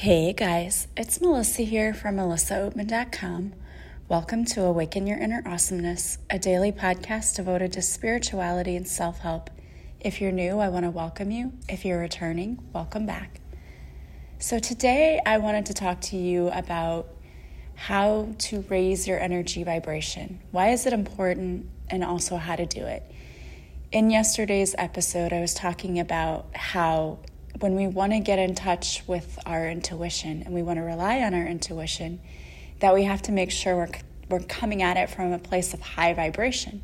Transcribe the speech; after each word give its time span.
Hey 0.00 0.34
guys, 0.34 0.88
it's 0.94 1.22
Melissa 1.22 1.62
here 1.62 1.94
from 1.94 2.16
melissaoatman.com. 2.16 3.54
Welcome 4.10 4.44
to 4.44 4.62
Awaken 4.62 5.06
Your 5.06 5.16
Inner 5.16 5.42
Awesomeness, 5.46 6.18
a 6.28 6.38
daily 6.38 6.70
podcast 6.70 7.34
devoted 7.34 7.72
to 7.72 7.80
spirituality 7.80 8.76
and 8.76 8.86
self 8.86 9.20
help. 9.20 9.48
If 9.98 10.20
you're 10.20 10.32
new, 10.32 10.58
I 10.58 10.68
want 10.68 10.84
to 10.84 10.90
welcome 10.90 11.30
you. 11.30 11.54
If 11.66 11.86
you're 11.86 11.98
returning, 11.98 12.62
welcome 12.74 13.06
back. 13.06 13.40
So, 14.38 14.58
today 14.58 15.18
I 15.24 15.38
wanted 15.38 15.64
to 15.64 15.72
talk 15.72 16.02
to 16.02 16.18
you 16.18 16.48
about 16.48 17.08
how 17.74 18.34
to 18.36 18.66
raise 18.68 19.08
your 19.08 19.18
energy 19.18 19.64
vibration. 19.64 20.40
Why 20.50 20.72
is 20.72 20.84
it 20.84 20.92
important, 20.92 21.70
and 21.88 22.04
also 22.04 22.36
how 22.36 22.56
to 22.56 22.66
do 22.66 22.84
it. 22.84 23.02
In 23.92 24.10
yesterday's 24.10 24.74
episode, 24.76 25.32
I 25.32 25.40
was 25.40 25.54
talking 25.54 25.98
about 25.98 26.54
how 26.54 27.20
when 27.60 27.74
we 27.74 27.86
want 27.86 28.12
to 28.12 28.20
get 28.20 28.38
in 28.38 28.54
touch 28.54 29.02
with 29.06 29.38
our 29.46 29.68
intuition 29.68 30.42
and 30.42 30.54
we 30.54 30.62
want 30.62 30.78
to 30.78 30.82
rely 30.82 31.20
on 31.20 31.34
our 31.34 31.46
intuition, 31.46 32.20
that 32.80 32.92
we 32.94 33.04
have 33.04 33.22
to 33.22 33.32
make 33.32 33.50
sure 33.50 33.76
we're, 33.76 33.88
we're 34.28 34.40
coming 34.40 34.82
at 34.82 34.96
it 34.96 35.08
from 35.08 35.32
a 35.32 35.38
place 35.38 35.72
of 35.72 35.80
high 35.80 36.12
vibration. 36.12 36.82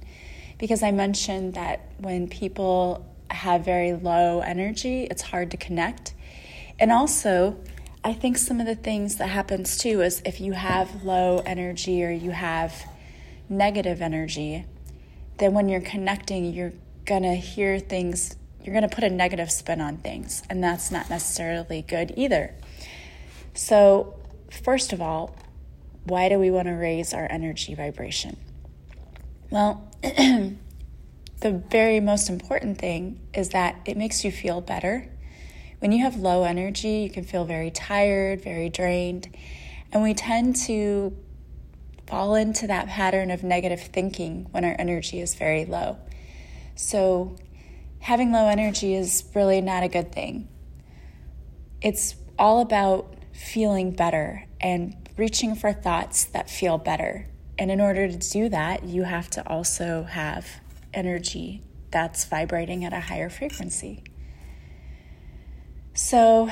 Because 0.59 0.83
I 0.83 0.91
mentioned 0.91 1.55
that 1.55 1.93
when 1.99 2.29
people 2.29 3.07
have 3.31 3.65
very 3.65 3.93
low 3.93 4.41
energy, 4.41 5.05
it's 5.05 5.23
hard 5.23 5.51
to 5.51 5.57
connect. 5.57 6.15
And 6.79 6.93
also, 6.93 7.59
I 8.05 8.13
think 8.15 8.39
some 8.39 8.61
of 8.61 8.67
the 8.67 8.75
things 8.75 9.17
that 9.17 9.29
happens 9.29 9.77
too 9.77 10.01
is 10.01 10.23
if 10.25 10.41
you 10.41 10.53
have 10.53 11.05
low 11.05 11.43
energy 11.45 12.05
or 12.05 12.11
you 12.11 12.31
have 12.31 12.75
negative 13.49 14.01
energy, 14.01 14.65
then 15.39 15.55
when 15.55 15.69
you're 15.69 15.81
connecting, 15.81 16.53
you're 16.53 16.73
going 17.05 17.23
to 17.23 17.35
hear 17.35 17.79
things 17.79 18.37
you're 18.65 18.75
going 18.75 18.89
to 18.89 18.95
put 18.95 19.05
a 19.05 19.11
negative 19.11 19.51
spin 19.51 19.81
on 19.81 19.99
things, 19.99 20.43
and 20.49 20.63
that's 20.63 20.91
not 20.91 21.11
necessarily 21.11 21.83
good 21.83 22.13
either. 22.17 22.55
So, 23.55 24.21
first 24.51 24.93
of 24.93 25.01
all, 25.01 25.37
why 26.05 26.29
do 26.29 26.39
we 26.39 26.51
want 26.51 26.69
to 26.69 26.73
raise 26.73 27.13
our 27.15 27.27
energy 27.31 27.75
vibration? 27.75 28.37
Well, 29.51 29.91
the 30.03 30.57
very 31.41 32.01
most 32.01 32.29
important 32.31 32.79
thing 32.79 33.21
is 33.35 33.51
that 33.51 33.77
it 33.85 33.97
makes 33.97 34.25
you 34.25 34.33
feel 34.33 34.61
better. 34.61 35.09
When 35.81 35.93
you 35.93 36.03
have 36.05 36.17
low 36.17 36.45
energy, 36.45 37.01
you 37.01 37.11
can 37.11 37.25
feel 37.25 37.45
very 37.45 37.71
tired, 37.71 38.43
very 38.43 38.69
drained, 38.69 39.29
and 39.93 40.03
we 40.03 40.15
tend 40.15 40.57
to 40.67 41.17
fall 42.07 42.35
into 42.35 42.67
that 42.67 42.89
pattern 42.89 43.31
of 43.31 43.43
negative 43.43 43.81
thinking 43.81 44.47
when 44.51 44.65
our 44.65 44.77
energy 44.79 45.21
is 45.21 45.35
very 45.35 45.65
low. 45.65 45.99
So, 46.75 47.37
having 48.03 48.33
low 48.33 48.49
energy 48.49 48.95
is 48.95 49.25
really 49.35 49.61
not 49.61 49.85
a 49.85 49.89
good 49.89 50.13
thing. 50.13 50.49
It's 51.81 52.17
all 52.39 52.61
about 52.61 53.15
feeling 53.33 53.93
better 53.93 54.45
and 54.61 55.09
reaching 55.17 55.55
for 55.55 55.73
thoughts 55.73 56.25
that 56.25 56.51
feel 56.51 56.79
better. 56.79 57.29
And 57.59 57.71
in 57.71 57.81
order 57.81 58.09
to 58.09 58.17
do 58.19 58.49
that, 58.49 58.83
you 58.85 59.05
have 59.05 59.31
to 59.31 59.49
also 59.49 60.03
have 60.03 60.61
energy 60.93 61.63
that's 61.93 62.25
vibrating 62.25 62.85
at 62.85 62.93
a 62.93 63.01
higher 63.01 63.31
frequency. 63.31 64.03
So, 65.95 66.51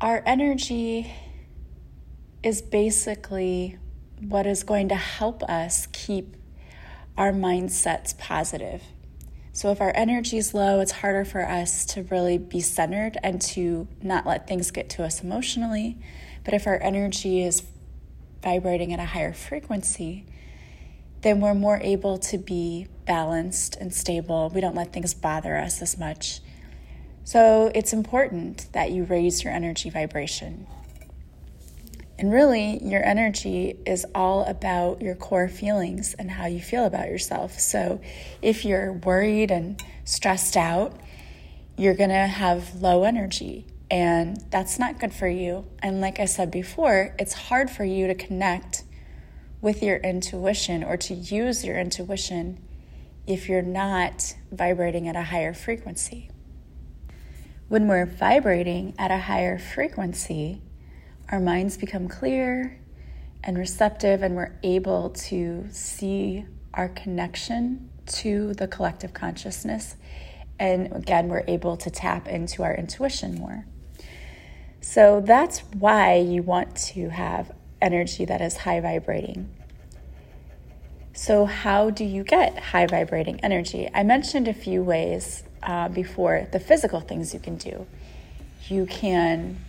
our 0.00 0.22
energy 0.26 1.10
is 2.42 2.60
basically 2.60 3.78
what 4.20 4.46
is 4.46 4.62
going 4.62 4.88
to 4.90 4.96
help 4.96 5.42
us 5.44 5.86
keep 5.92 6.36
our 7.16 7.32
mindset's 7.32 8.12
positive. 8.14 8.82
So 9.52 9.70
if 9.70 9.80
our 9.80 9.92
energy 9.94 10.36
is 10.36 10.52
low, 10.52 10.80
it's 10.80 10.90
harder 10.90 11.24
for 11.24 11.48
us 11.48 11.84
to 11.86 12.02
really 12.02 12.38
be 12.38 12.60
centered 12.60 13.16
and 13.22 13.40
to 13.42 13.86
not 14.02 14.26
let 14.26 14.48
things 14.48 14.72
get 14.72 14.90
to 14.90 15.04
us 15.04 15.22
emotionally. 15.22 15.96
But 16.44 16.54
if 16.54 16.66
our 16.66 16.80
energy 16.82 17.42
is 17.42 17.62
vibrating 18.42 18.92
at 18.92 18.98
a 18.98 19.04
higher 19.04 19.32
frequency, 19.32 20.26
then 21.22 21.40
we're 21.40 21.54
more 21.54 21.78
able 21.82 22.18
to 22.18 22.36
be 22.36 22.88
balanced 23.06 23.76
and 23.76 23.94
stable. 23.94 24.50
We 24.52 24.60
don't 24.60 24.74
let 24.74 24.92
things 24.92 25.14
bother 25.14 25.56
us 25.56 25.80
as 25.80 25.96
much. 25.98 26.40
So 27.22 27.70
it's 27.74 27.92
important 27.92 28.68
that 28.72 28.90
you 28.90 29.04
raise 29.04 29.42
your 29.42 29.52
energy 29.52 29.88
vibration. 29.88 30.66
And 32.16 32.32
really, 32.32 32.82
your 32.84 33.04
energy 33.04 33.76
is 33.84 34.06
all 34.14 34.44
about 34.44 35.02
your 35.02 35.16
core 35.16 35.48
feelings 35.48 36.14
and 36.14 36.30
how 36.30 36.46
you 36.46 36.60
feel 36.60 36.84
about 36.84 37.08
yourself. 37.08 37.58
So, 37.58 38.00
if 38.40 38.64
you're 38.64 38.92
worried 38.92 39.50
and 39.50 39.82
stressed 40.04 40.56
out, 40.56 40.96
you're 41.76 41.94
going 41.96 42.10
to 42.10 42.26
have 42.26 42.80
low 42.80 43.02
energy, 43.02 43.66
and 43.90 44.36
that's 44.50 44.78
not 44.78 45.00
good 45.00 45.12
for 45.12 45.26
you. 45.26 45.66
And, 45.80 46.00
like 46.00 46.20
I 46.20 46.26
said 46.26 46.52
before, 46.52 47.16
it's 47.18 47.32
hard 47.34 47.68
for 47.68 47.84
you 47.84 48.06
to 48.06 48.14
connect 48.14 48.84
with 49.60 49.82
your 49.82 49.96
intuition 49.96 50.84
or 50.84 50.96
to 50.98 51.14
use 51.14 51.64
your 51.64 51.78
intuition 51.80 52.62
if 53.26 53.48
you're 53.48 53.62
not 53.62 54.36
vibrating 54.52 55.08
at 55.08 55.16
a 55.16 55.22
higher 55.22 55.52
frequency. 55.52 56.30
When 57.68 57.88
we're 57.88 58.06
vibrating 58.06 58.94
at 58.98 59.10
a 59.10 59.18
higher 59.18 59.58
frequency, 59.58 60.60
our 61.30 61.40
minds 61.40 61.76
become 61.76 62.08
clear 62.08 62.78
and 63.42 63.58
receptive, 63.58 64.22
and 64.22 64.34
we're 64.34 64.54
able 64.62 65.10
to 65.10 65.66
see 65.70 66.44
our 66.72 66.88
connection 66.88 67.90
to 68.06 68.54
the 68.54 68.66
collective 68.66 69.12
consciousness. 69.14 69.96
And 70.58 70.92
again, 70.92 71.28
we're 71.28 71.44
able 71.48 71.76
to 71.78 71.90
tap 71.90 72.28
into 72.28 72.62
our 72.62 72.74
intuition 72.74 73.34
more. 73.36 73.66
So 74.80 75.22
that's 75.24 75.60
why 75.60 76.16
you 76.16 76.42
want 76.42 76.76
to 76.76 77.08
have 77.08 77.52
energy 77.80 78.24
that 78.24 78.40
is 78.40 78.58
high 78.58 78.80
vibrating. 78.80 79.50
So, 81.16 81.44
how 81.44 81.90
do 81.90 82.04
you 82.04 82.24
get 82.24 82.58
high 82.58 82.86
vibrating 82.86 83.38
energy? 83.40 83.88
I 83.94 84.02
mentioned 84.02 84.48
a 84.48 84.52
few 84.52 84.82
ways 84.82 85.44
uh, 85.62 85.88
before 85.88 86.48
the 86.50 86.58
physical 86.58 87.00
things 87.00 87.32
you 87.32 87.38
can 87.38 87.56
do. 87.56 87.86
You 88.68 88.86
can 88.86 89.64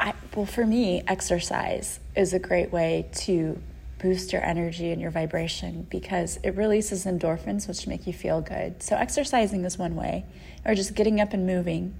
I, 0.00 0.14
well, 0.34 0.46
for 0.46 0.66
me, 0.66 1.02
exercise 1.06 2.00
is 2.16 2.32
a 2.32 2.38
great 2.38 2.72
way 2.72 3.10
to 3.16 3.60
boost 3.98 4.32
your 4.32 4.42
energy 4.42 4.90
and 4.92 5.00
your 5.00 5.10
vibration 5.10 5.86
because 5.90 6.38
it 6.42 6.56
releases 6.56 7.04
endorphins, 7.04 7.68
which 7.68 7.86
make 7.86 8.06
you 8.06 8.14
feel 8.14 8.40
good. 8.40 8.82
So, 8.82 8.96
exercising 8.96 9.62
is 9.66 9.76
one 9.76 9.94
way, 9.96 10.24
or 10.64 10.74
just 10.74 10.94
getting 10.94 11.20
up 11.20 11.34
and 11.34 11.46
moving. 11.46 11.94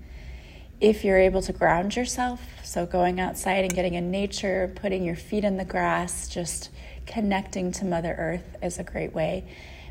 If 0.81 1.05
you're 1.05 1.19
able 1.19 1.43
to 1.43 1.53
ground 1.53 1.95
yourself, 1.95 2.41
so 2.65 2.87
going 2.87 3.21
outside 3.21 3.65
and 3.65 3.75
getting 3.75 3.93
in 3.93 4.11
nature, 4.11 4.73
putting 4.77 5.05
your 5.05 5.17
feet 5.17 5.45
in 5.45 5.59
the 5.59 5.65
grass, 5.67 6.27
just 6.27 6.71
connecting 7.05 7.71
to 7.73 7.85
Mother 7.85 8.15
Earth 8.17 8.57
is 8.63 8.79
a 8.79 8.83
great 8.83 9.13
way. 9.13 9.45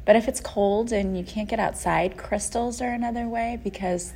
But 0.05 0.15
if 0.15 0.27
it's 0.27 0.41
cold 0.41 0.91
and 0.91 1.15
you 1.15 1.23
can't 1.23 1.47
get 1.47 1.59
outside, 1.59 2.17
crystals 2.17 2.81
are 2.81 2.89
another 2.89 3.27
way 3.27 3.59
because 3.63 4.13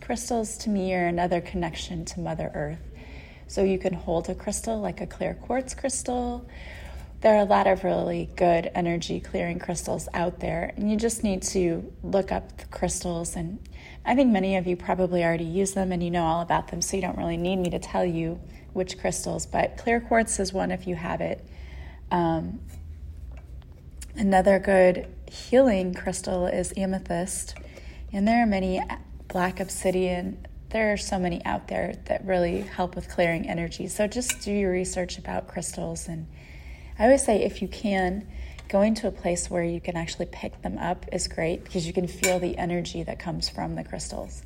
crystals 0.00 0.58
to 0.58 0.70
me 0.70 0.92
are 0.94 1.06
another 1.06 1.40
connection 1.40 2.04
to 2.06 2.18
Mother 2.18 2.50
Earth. 2.54 2.89
So 3.50 3.64
you 3.64 3.80
can 3.80 3.94
hold 3.94 4.28
a 4.28 4.34
crystal 4.36 4.80
like 4.80 5.00
a 5.00 5.08
clear 5.08 5.34
quartz 5.34 5.74
crystal. 5.74 6.48
There 7.20 7.34
are 7.34 7.40
a 7.40 7.44
lot 7.44 7.66
of 7.66 7.82
really 7.82 8.30
good 8.36 8.70
energy 8.76 9.18
clearing 9.18 9.58
crystals 9.58 10.08
out 10.14 10.38
there, 10.38 10.72
and 10.76 10.88
you 10.88 10.96
just 10.96 11.24
need 11.24 11.42
to 11.42 11.92
look 12.04 12.30
up 12.30 12.56
the 12.58 12.66
crystals. 12.66 13.34
And 13.34 13.58
I 14.04 14.14
think 14.14 14.30
many 14.30 14.56
of 14.56 14.68
you 14.68 14.76
probably 14.76 15.24
already 15.24 15.42
use 15.42 15.72
them 15.72 15.90
and 15.90 16.00
you 16.00 16.12
know 16.12 16.22
all 16.22 16.42
about 16.42 16.68
them, 16.68 16.80
so 16.80 16.94
you 16.94 17.02
don't 17.02 17.18
really 17.18 17.36
need 17.36 17.56
me 17.56 17.70
to 17.70 17.80
tell 17.80 18.04
you 18.04 18.38
which 18.72 19.00
crystals, 19.00 19.46
but 19.46 19.76
clear 19.76 20.00
quartz 20.00 20.38
is 20.38 20.52
one 20.52 20.70
if 20.70 20.86
you 20.86 20.94
have 20.94 21.20
it. 21.20 21.44
Um, 22.12 22.60
another 24.14 24.60
good 24.60 25.08
healing 25.28 25.92
crystal 25.92 26.46
is 26.46 26.72
amethyst, 26.76 27.56
and 28.12 28.28
there 28.28 28.44
are 28.44 28.46
many 28.46 28.80
black 29.26 29.58
obsidian 29.58 30.46
there 30.70 30.92
are 30.92 30.96
so 30.96 31.18
many 31.18 31.44
out 31.44 31.68
there 31.68 31.94
that 32.06 32.24
really 32.24 32.60
help 32.60 32.94
with 32.94 33.08
clearing 33.08 33.48
energy. 33.48 33.88
So 33.88 34.06
just 34.06 34.40
do 34.40 34.52
your 34.52 34.70
research 34.70 35.18
about 35.18 35.48
crystals. 35.48 36.08
And 36.08 36.26
I 36.98 37.04
always 37.04 37.24
say 37.24 37.42
if 37.42 37.60
you 37.60 37.68
can, 37.68 38.26
going 38.68 38.94
to 38.94 39.08
a 39.08 39.10
place 39.10 39.50
where 39.50 39.64
you 39.64 39.80
can 39.80 39.96
actually 39.96 40.26
pick 40.26 40.62
them 40.62 40.78
up 40.78 41.04
is 41.12 41.26
great 41.26 41.64
because 41.64 41.86
you 41.86 41.92
can 41.92 42.06
feel 42.06 42.38
the 42.38 42.56
energy 42.56 43.02
that 43.02 43.18
comes 43.18 43.48
from 43.48 43.74
the 43.74 43.82
crystals. 43.82 44.42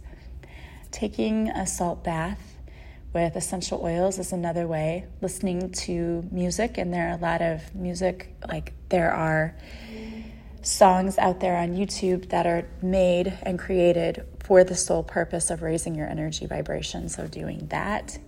Taking 0.91 1.49
a 1.51 1.67
salt 1.67 2.03
bath 2.03 2.41
with 3.13 3.37
essential 3.37 3.81
oils 3.83 4.19
is 4.19 4.33
another 4.33 4.67
way. 4.67 5.07
Listening 5.21 5.71
to 5.71 6.27
music, 6.33 6.79
and 6.79 6.93
there 6.93 7.09
are 7.09 7.17
a 7.19 7.21
lot 7.21 7.43
of 7.43 7.75
music, 7.75 8.35
like 8.49 8.73
there 8.89 9.13
are 9.13 9.55
songs 10.65 11.19
out 11.19 11.41
there 11.41 11.57
on 11.57 11.77
YouTube 11.77 12.31
that 12.31 12.47
are 12.47 12.67
made 12.83 13.39
and 13.43 13.59
created 13.59 14.27
for 14.41 14.65
the 14.65 14.75
sole 14.75 15.03
purpose 15.03 15.51
of 15.51 15.63
raising 15.63 15.95
your 15.95 16.09
energy 16.09 16.47
vibration. 16.47 17.09
So, 17.09 17.27
doing 17.27 17.67
that. 17.69 18.19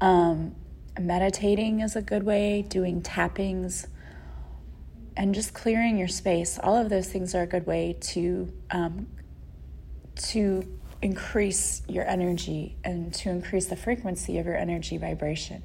Um, 0.00 0.54
meditating 1.00 1.80
is 1.80 1.96
a 1.96 2.02
good 2.02 2.24
way, 2.24 2.62
doing 2.62 3.00
tappings, 3.00 3.86
and 5.16 5.34
just 5.34 5.54
clearing 5.54 5.96
your 5.96 6.08
space. 6.08 6.58
All 6.62 6.76
of 6.76 6.90
those 6.90 7.08
things 7.08 7.34
are 7.34 7.42
a 7.42 7.46
good 7.46 7.66
way 7.66 7.96
to 8.00 8.52
um, 8.70 9.06
to 10.16 10.66
increase 11.02 11.82
your 11.88 12.06
energy 12.08 12.76
and 12.82 13.12
to 13.12 13.30
increase 13.30 13.66
the 13.66 13.76
frequency 13.76 14.38
of 14.38 14.46
your 14.46 14.56
energy 14.56 14.96
vibration. 14.96 15.62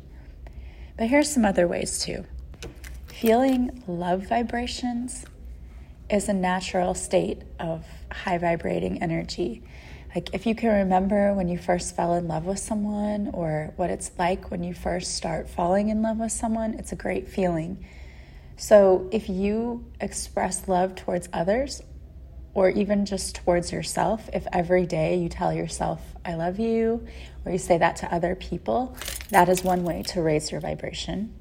But 0.97 1.07
here's 1.07 1.31
some 1.31 1.45
other 1.45 1.67
ways 1.67 1.99
too. 1.99 2.25
Feeling 3.07 3.83
love 3.87 4.27
vibrations 4.27 5.25
is 6.11 6.27
a 6.27 6.33
natural 6.33 6.93
state 6.93 7.41
of 7.59 7.85
high 8.11 8.37
vibrating 8.37 9.01
energy. 9.01 9.63
Like, 10.13 10.33
if 10.33 10.45
you 10.45 10.53
can 10.53 10.69
remember 10.69 11.33
when 11.33 11.47
you 11.47 11.57
first 11.57 11.95
fell 11.95 12.15
in 12.15 12.27
love 12.27 12.43
with 12.45 12.59
someone 12.59 13.29
or 13.33 13.71
what 13.77 13.89
it's 13.89 14.11
like 14.19 14.51
when 14.51 14.61
you 14.61 14.73
first 14.73 15.15
start 15.15 15.49
falling 15.49 15.87
in 15.87 16.01
love 16.01 16.17
with 16.17 16.33
someone, 16.33 16.73
it's 16.73 16.91
a 16.91 16.97
great 16.97 17.29
feeling. 17.29 17.85
So, 18.57 19.07
if 19.11 19.29
you 19.29 19.85
express 20.01 20.67
love 20.67 20.95
towards 20.95 21.29
others 21.31 21.81
or 22.53 22.69
even 22.69 23.05
just 23.05 23.35
towards 23.35 23.71
yourself, 23.71 24.29
if 24.33 24.45
every 24.51 24.85
day 24.85 25.15
you 25.15 25.29
tell 25.29 25.53
yourself, 25.53 26.01
I 26.25 26.33
love 26.33 26.59
you, 26.59 27.07
or 27.45 27.53
you 27.53 27.57
say 27.57 27.77
that 27.77 27.95
to 27.97 28.13
other 28.13 28.35
people, 28.35 28.97
that 29.29 29.47
is 29.47 29.63
one 29.63 29.85
way 29.85 30.03
to 30.07 30.21
raise 30.21 30.51
your 30.51 30.59
vibration. 30.59 31.33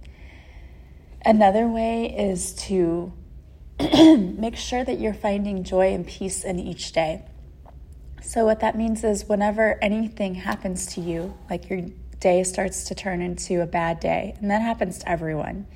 Another 1.24 1.66
way 1.66 2.16
is 2.16 2.54
to 2.54 3.12
make 4.38 4.56
sure 4.56 4.84
that 4.84 5.00
you're 5.00 5.14
finding 5.14 5.64
joy 5.64 5.94
and 5.94 6.06
peace 6.06 6.44
in 6.44 6.58
each 6.58 6.92
day. 6.92 7.22
So, 8.22 8.44
what 8.44 8.60
that 8.60 8.76
means 8.76 9.02
is 9.04 9.24
whenever 9.24 9.78
anything 9.80 10.34
happens 10.34 10.86
to 10.94 11.00
you, 11.00 11.34
like 11.48 11.70
your 11.70 11.82
day 12.18 12.44
starts 12.44 12.84
to 12.84 12.94
turn 12.94 13.22
into 13.22 13.62
a 13.62 13.66
bad 13.66 13.98
day, 13.98 14.34
and 14.40 14.50
that 14.50 14.60
happens 14.60 14.98
to 14.98 15.08
everyone. 15.08 15.66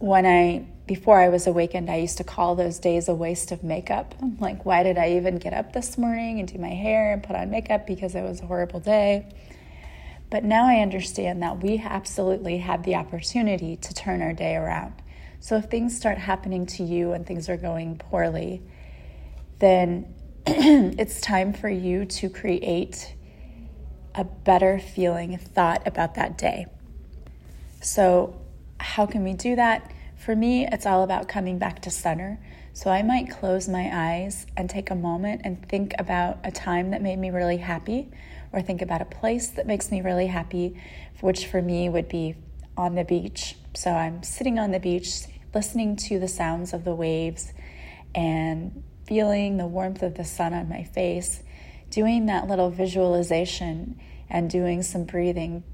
When 0.00 0.24
I, 0.24 0.66
before 0.86 1.20
I 1.20 1.28
was 1.28 1.46
awakened, 1.46 1.90
I 1.90 1.96
used 1.96 2.16
to 2.18 2.24
call 2.24 2.54
those 2.54 2.78
days 2.78 3.08
a 3.08 3.14
waste 3.14 3.52
of 3.52 3.62
makeup. 3.62 4.14
I'm 4.22 4.38
like, 4.38 4.64
why 4.64 4.82
did 4.82 4.96
I 4.96 5.12
even 5.12 5.36
get 5.36 5.52
up 5.52 5.74
this 5.74 5.98
morning 5.98 6.38
and 6.38 6.50
do 6.50 6.58
my 6.58 6.68
hair 6.68 7.12
and 7.12 7.22
put 7.22 7.36
on 7.36 7.50
makeup 7.50 7.86
because 7.86 8.14
it 8.14 8.22
was 8.22 8.40
a 8.40 8.46
horrible 8.46 8.80
day? 8.80 9.26
But 10.30 10.44
now 10.44 10.66
I 10.66 10.80
understand 10.80 11.42
that 11.42 11.62
we 11.62 11.78
absolutely 11.78 12.58
have 12.58 12.84
the 12.84 12.94
opportunity 12.94 13.76
to 13.76 13.92
turn 13.92 14.22
our 14.22 14.32
day 14.32 14.56
around. 14.56 14.94
So 15.40 15.56
if 15.56 15.66
things 15.66 15.96
start 15.96 16.18
happening 16.18 16.66
to 16.66 16.82
you 16.82 17.12
and 17.12 17.26
things 17.26 17.48
are 17.48 17.56
going 17.56 17.96
poorly, 17.96 18.62
then 19.58 20.14
it's 20.46 21.20
time 21.20 21.52
for 21.52 21.68
you 21.68 22.04
to 22.04 22.28
create 22.28 23.14
a 24.14 24.24
better 24.24 24.78
feeling 24.78 25.38
thought 25.38 25.86
about 25.86 26.16
that 26.16 26.36
day. 26.36 26.66
So, 27.80 28.40
how 28.80 29.06
can 29.06 29.22
we 29.22 29.34
do 29.34 29.54
that? 29.56 29.92
For 30.16 30.34
me, 30.34 30.66
it's 30.66 30.86
all 30.86 31.04
about 31.04 31.28
coming 31.28 31.58
back 31.58 31.82
to 31.82 31.90
center. 31.90 32.40
So, 32.72 32.90
I 32.90 33.02
might 33.02 33.30
close 33.30 33.68
my 33.68 33.90
eyes 33.92 34.46
and 34.56 34.68
take 34.68 34.90
a 34.90 34.96
moment 34.96 35.42
and 35.44 35.66
think 35.68 35.94
about 35.98 36.38
a 36.42 36.50
time 36.50 36.90
that 36.90 37.00
made 37.00 37.18
me 37.18 37.30
really 37.30 37.58
happy, 37.58 38.10
or 38.52 38.60
think 38.60 38.82
about 38.82 39.00
a 39.00 39.04
place 39.04 39.48
that 39.50 39.66
makes 39.66 39.92
me 39.92 40.00
really 40.00 40.26
happy, 40.26 40.80
which 41.20 41.46
for 41.46 41.62
me 41.62 41.88
would 41.88 42.08
be 42.08 42.34
on 42.76 42.96
the 42.96 43.04
beach. 43.04 43.54
So, 43.74 43.90
I'm 43.90 44.22
sitting 44.22 44.58
on 44.58 44.70
the 44.70 44.80
beach, 44.80 45.22
listening 45.54 45.96
to 45.96 46.18
the 46.18 46.28
sounds 46.28 46.72
of 46.72 46.84
the 46.84 46.94
waves 46.94 47.52
and 48.14 48.82
feeling 49.06 49.56
the 49.56 49.66
warmth 49.66 50.02
of 50.02 50.14
the 50.14 50.24
sun 50.24 50.52
on 50.52 50.68
my 50.68 50.84
face, 50.84 51.42
doing 51.90 52.26
that 52.26 52.46
little 52.46 52.70
visualization 52.70 53.98
and 54.28 54.50
doing 54.50 54.82
some 54.82 55.04
breathing 55.04 55.64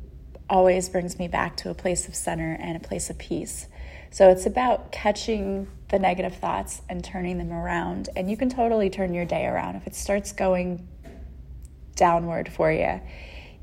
always 0.49 0.89
brings 0.89 1.19
me 1.19 1.27
back 1.27 1.57
to 1.57 1.71
a 1.71 1.75
place 1.75 2.07
of 2.07 2.15
center 2.15 2.57
and 2.61 2.77
a 2.77 2.81
place 2.81 3.11
of 3.11 3.19
peace. 3.19 3.67
So 4.11 4.31
it's 4.31 4.47
about 4.47 4.93
catching 4.93 5.69
the 5.89 5.99
negative 5.99 6.37
thoughts 6.37 6.83
and 6.89 7.03
turning 7.03 7.39
them 7.39 7.53
around. 7.53 8.09
And 8.15 8.31
you 8.31 8.37
can 8.37 8.49
totally 8.49 8.91
turn 8.91 9.15
your 9.15 9.25
day 9.25 9.47
around. 9.47 9.77
If 9.77 9.87
it 9.87 9.95
starts 9.95 10.33
going 10.33 10.87
downward 11.97 12.53
for 12.53 12.71
you, 12.71 13.01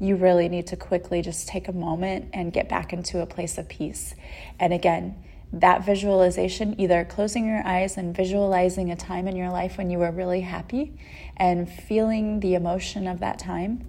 you 0.01 0.15
really 0.15 0.49
need 0.49 0.65
to 0.65 0.75
quickly 0.75 1.21
just 1.21 1.47
take 1.47 1.67
a 1.67 1.71
moment 1.71 2.29
and 2.33 2.51
get 2.51 2.67
back 2.67 2.91
into 2.91 3.21
a 3.21 3.25
place 3.27 3.59
of 3.59 3.69
peace. 3.69 4.15
And 4.59 4.73
again, 4.73 5.23
that 5.53 5.85
visualization, 5.85 6.79
either 6.79 7.05
closing 7.05 7.45
your 7.45 7.61
eyes 7.65 7.97
and 7.97 8.15
visualizing 8.15 8.89
a 8.89 8.95
time 8.95 9.27
in 9.27 9.35
your 9.35 9.51
life 9.51 9.77
when 9.77 9.91
you 9.91 9.99
were 9.99 10.11
really 10.11 10.41
happy 10.41 10.97
and 11.37 11.69
feeling 11.69 12.39
the 12.39 12.55
emotion 12.55 13.07
of 13.07 13.19
that 13.19 13.37
time, 13.37 13.87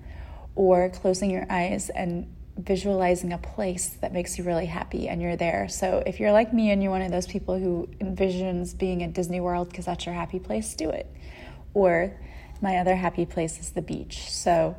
or 0.55 0.91
closing 0.91 1.31
your 1.31 1.47
eyes 1.49 1.89
and 1.89 2.31
visualizing 2.59 3.33
a 3.33 3.39
place 3.39 3.97
that 4.03 4.13
makes 4.13 4.37
you 4.37 4.45
really 4.45 4.67
happy 4.67 5.09
and 5.09 5.23
you're 5.23 5.37
there. 5.37 5.67
So 5.69 6.03
if 6.05 6.21
you're 6.21 6.33
like 6.33 6.53
me 6.53 6.71
and 6.73 6.83
you're 6.83 6.93
one 6.93 7.01
of 7.01 7.11
those 7.11 7.27
people 7.27 7.59
who 7.59 7.89
envisions 8.03 8.77
being 8.77 9.03
at 9.03 9.15
Disney 9.15 9.41
World 9.41 9.71
because 9.71 9.87
that's 9.87 10.05
your 10.05 10.15
happy 10.15 10.39
place, 10.39 10.75
do 10.75 10.91
it. 10.91 11.07
Or 11.73 12.21
my 12.61 12.77
other 12.77 12.97
happy 12.97 13.25
place 13.25 13.59
is 13.59 13.71
the 13.71 13.81
beach. 13.81 14.31
So 14.31 14.77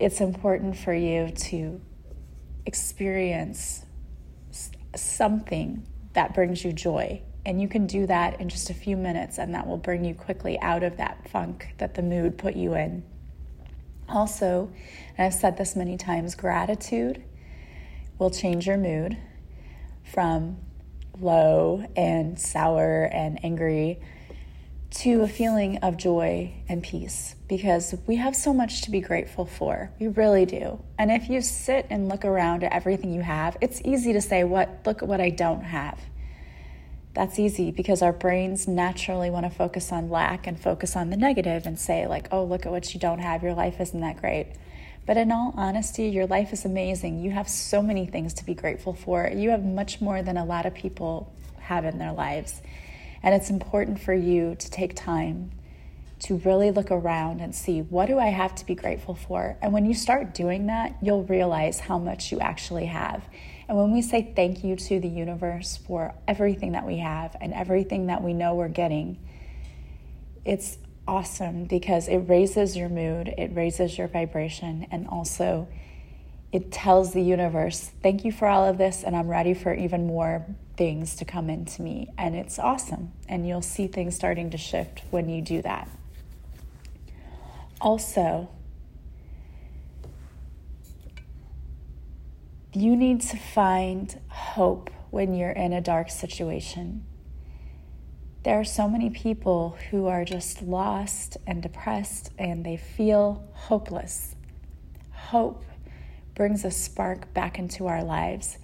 it's 0.00 0.20
important 0.20 0.76
for 0.76 0.94
you 0.94 1.30
to 1.30 1.80
experience 2.64 3.84
something 4.96 5.86
that 6.14 6.34
brings 6.34 6.64
you 6.64 6.72
joy. 6.72 7.22
And 7.44 7.60
you 7.60 7.68
can 7.68 7.86
do 7.86 8.06
that 8.06 8.40
in 8.40 8.48
just 8.48 8.70
a 8.70 8.74
few 8.74 8.96
minutes, 8.96 9.38
and 9.38 9.54
that 9.54 9.66
will 9.66 9.76
bring 9.76 10.04
you 10.04 10.14
quickly 10.14 10.58
out 10.60 10.82
of 10.82 10.96
that 10.96 11.28
funk 11.30 11.74
that 11.78 11.94
the 11.94 12.02
mood 12.02 12.38
put 12.38 12.56
you 12.56 12.74
in. 12.74 13.04
Also, 14.08 14.70
and 15.16 15.26
I've 15.26 15.34
said 15.34 15.56
this 15.56 15.76
many 15.76 15.96
times, 15.96 16.34
gratitude 16.34 17.22
will 18.18 18.30
change 18.30 18.66
your 18.66 18.76
mood 18.76 19.16
from 20.02 20.58
low 21.18 21.86
and 21.94 22.38
sour 22.38 23.04
and 23.12 23.42
angry 23.44 24.00
to 24.90 25.22
a 25.22 25.28
feeling 25.28 25.76
of 25.78 25.96
joy 25.96 26.52
and 26.68 26.82
peace 26.82 27.36
because 27.48 27.94
we 28.06 28.16
have 28.16 28.34
so 28.34 28.52
much 28.52 28.82
to 28.82 28.90
be 28.90 29.00
grateful 29.00 29.46
for. 29.46 29.92
We 30.00 30.08
really 30.08 30.44
do. 30.44 30.82
And 30.98 31.12
if 31.12 31.30
you 31.30 31.40
sit 31.42 31.86
and 31.90 32.08
look 32.08 32.24
around 32.24 32.64
at 32.64 32.72
everything 32.72 33.12
you 33.12 33.22
have, 33.22 33.56
it's 33.60 33.80
easy 33.84 34.12
to 34.12 34.20
say, 34.20 34.42
"What 34.42 34.80
look 34.84 35.02
at 35.02 35.08
what 35.08 35.20
I 35.20 35.30
don't 35.30 35.62
have." 35.62 35.98
That's 37.14 37.38
easy 37.38 37.70
because 37.70 38.02
our 38.02 38.12
brains 38.12 38.66
naturally 38.66 39.30
want 39.30 39.44
to 39.44 39.50
focus 39.50 39.92
on 39.92 40.10
lack 40.10 40.46
and 40.46 40.58
focus 40.58 40.96
on 40.96 41.10
the 41.10 41.16
negative 41.16 41.66
and 41.66 41.78
say 41.78 42.06
like, 42.06 42.28
"Oh, 42.32 42.44
look 42.44 42.66
at 42.66 42.72
what 42.72 42.92
you 42.92 43.00
don't 43.00 43.20
have. 43.20 43.42
Your 43.42 43.54
life 43.54 43.80
isn't 43.80 44.00
that 44.00 44.20
great." 44.20 44.46
But 45.06 45.16
in 45.16 45.32
all 45.32 45.54
honesty, 45.56 46.04
your 46.04 46.26
life 46.26 46.52
is 46.52 46.64
amazing. 46.64 47.20
You 47.20 47.30
have 47.30 47.48
so 47.48 47.80
many 47.80 48.06
things 48.06 48.34
to 48.34 48.44
be 48.44 48.54
grateful 48.54 48.92
for. 48.92 49.28
You 49.32 49.50
have 49.50 49.64
much 49.64 50.00
more 50.00 50.22
than 50.22 50.36
a 50.36 50.44
lot 50.44 50.66
of 50.66 50.74
people 50.74 51.32
have 51.60 51.84
in 51.84 51.98
their 51.98 52.12
lives. 52.12 52.60
And 53.22 53.34
it's 53.34 53.50
important 53.50 54.00
for 54.00 54.14
you 54.14 54.54
to 54.54 54.70
take 54.70 54.96
time 54.96 55.50
to 56.20 56.36
really 56.38 56.70
look 56.70 56.90
around 56.90 57.40
and 57.40 57.54
see 57.54 57.80
what 57.80 58.06
do 58.06 58.18
I 58.18 58.26
have 58.26 58.54
to 58.56 58.66
be 58.66 58.74
grateful 58.74 59.14
for? 59.14 59.56
And 59.62 59.72
when 59.72 59.86
you 59.86 59.94
start 59.94 60.34
doing 60.34 60.66
that, 60.66 60.96
you'll 61.00 61.24
realize 61.24 61.80
how 61.80 61.98
much 61.98 62.30
you 62.30 62.38
actually 62.40 62.86
have. 62.86 63.26
And 63.68 63.78
when 63.78 63.92
we 63.92 64.02
say 64.02 64.32
thank 64.36 64.62
you 64.62 64.76
to 64.76 65.00
the 65.00 65.08
universe 65.08 65.78
for 65.86 66.14
everything 66.28 66.72
that 66.72 66.86
we 66.86 66.98
have 66.98 67.36
and 67.40 67.54
everything 67.54 68.06
that 68.08 68.22
we 68.22 68.34
know 68.34 68.54
we're 68.54 68.68
getting, 68.68 69.18
it's 70.44 70.76
awesome 71.08 71.64
because 71.64 72.08
it 72.08 72.18
raises 72.18 72.76
your 72.76 72.88
mood, 72.88 73.32
it 73.38 73.54
raises 73.54 73.96
your 73.96 74.08
vibration, 74.08 74.86
and 74.90 75.06
also 75.08 75.68
it 76.52 76.72
tells 76.72 77.12
the 77.12 77.22
universe, 77.22 77.90
thank 78.02 78.24
you 78.24 78.32
for 78.32 78.48
all 78.48 78.64
of 78.64 78.76
this, 78.76 79.04
and 79.04 79.14
I'm 79.14 79.28
ready 79.28 79.54
for 79.54 79.72
even 79.72 80.06
more 80.06 80.44
things 80.76 81.14
to 81.16 81.24
come 81.24 81.48
into 81.48 81.82
me. 81.82 82.08
And 82.18 82.34
it's 82.34 82.58
awesome. 82.58 83.12
And 83.28 83.46
you'll 83.46 83.62
see 83.62 83.86
things 83.86 84.16
starting 84.16 84.50
to 84.50 84.58
shift 84.58 85.02
when 85.10 85.28
you 85.28 85.42
do 85.42 85.62
that. 85.62 85.88
Also, 87.80 88.48
you 92.72 92.96
need 92.96 93.20
to 93.20 93.36
find 93.36 94.20
hope 94.28 94.90
when 95.10 95.34
you're 95.34 95.50
in 95.50 95.72
a 95.72 95.80
dark 95.80 96.10
situation. 96.10 97.04
There 98.42 98.58
are 98.58 98.64
so 98.64 98.88
many 98.88 99.10
people 99.10 99.76
who 99.90 100.06
are 100.06 100.24
just 100.24 100.62
lost 100.62 101.36
and 101.46 101.62
depressed 101.62 102.30
and 102.38 102.64
they 102.64 102.76
feel 102.76 103.44
hopeless. 103.52 104.34
Hope 105.10 105.64
brings 106.40 106.64
a 106.64 106.70
spark 106.70 107.34
back 107.34 107.58
into 107.58 107.86
our 107.86 108.02
lives. 108.02 108.56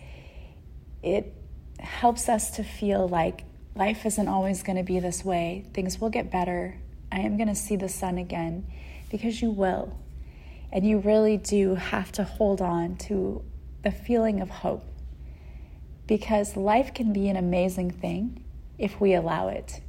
It 1.02 1.35
helps 1.78 2.26
us 2.26 2.52
to 2.52 2.64
feel 2.64 3.06
like 3.06 3.45
life 3.75 4.06
isn't 4.06 4.28
always 4.28 4.62
going 4.62 4.78
to 4.78 4.83
be 4.83 4.99
this 4.99 5.23
way. 5.23 5.66
Things 5.75 6.00
will 6.00 6.09
get 6.09 6.30
better. 6.33 6.78
I 7.12 7.18
am 7.18 7.37
going 7.37 7.50
to 7.50 7.54
see 7.54 7.76
the 7.76 7.90
sun 7.90 8.16
again 8.16 8.66
because 9.11 9.42
you 9.42 9.50
will. 9.50 9.95
And 10.73 10.88
you 10.88 11.00
really 11.00 11.37
do 11.37 11.75
have 11.75 12.11
to 12.12 12.25
hold 12.25 12.62
on 12.62 12.97
to 13.09 13.45
the 13.83 13.90
feeling 13.90 14.40
of 14.40 14.49
hope 14.49 14.87
because 16.06 16.56
life 16.56 16.95
can 16.95 17.12
be 17.12 17.28
an 17.28 17.37
amazing 17.37 17.90
thing 17.90 18.42
if 18.78 18.99
we 18.99 19.12
allow 19.12 19.49
it. 19.49 19.83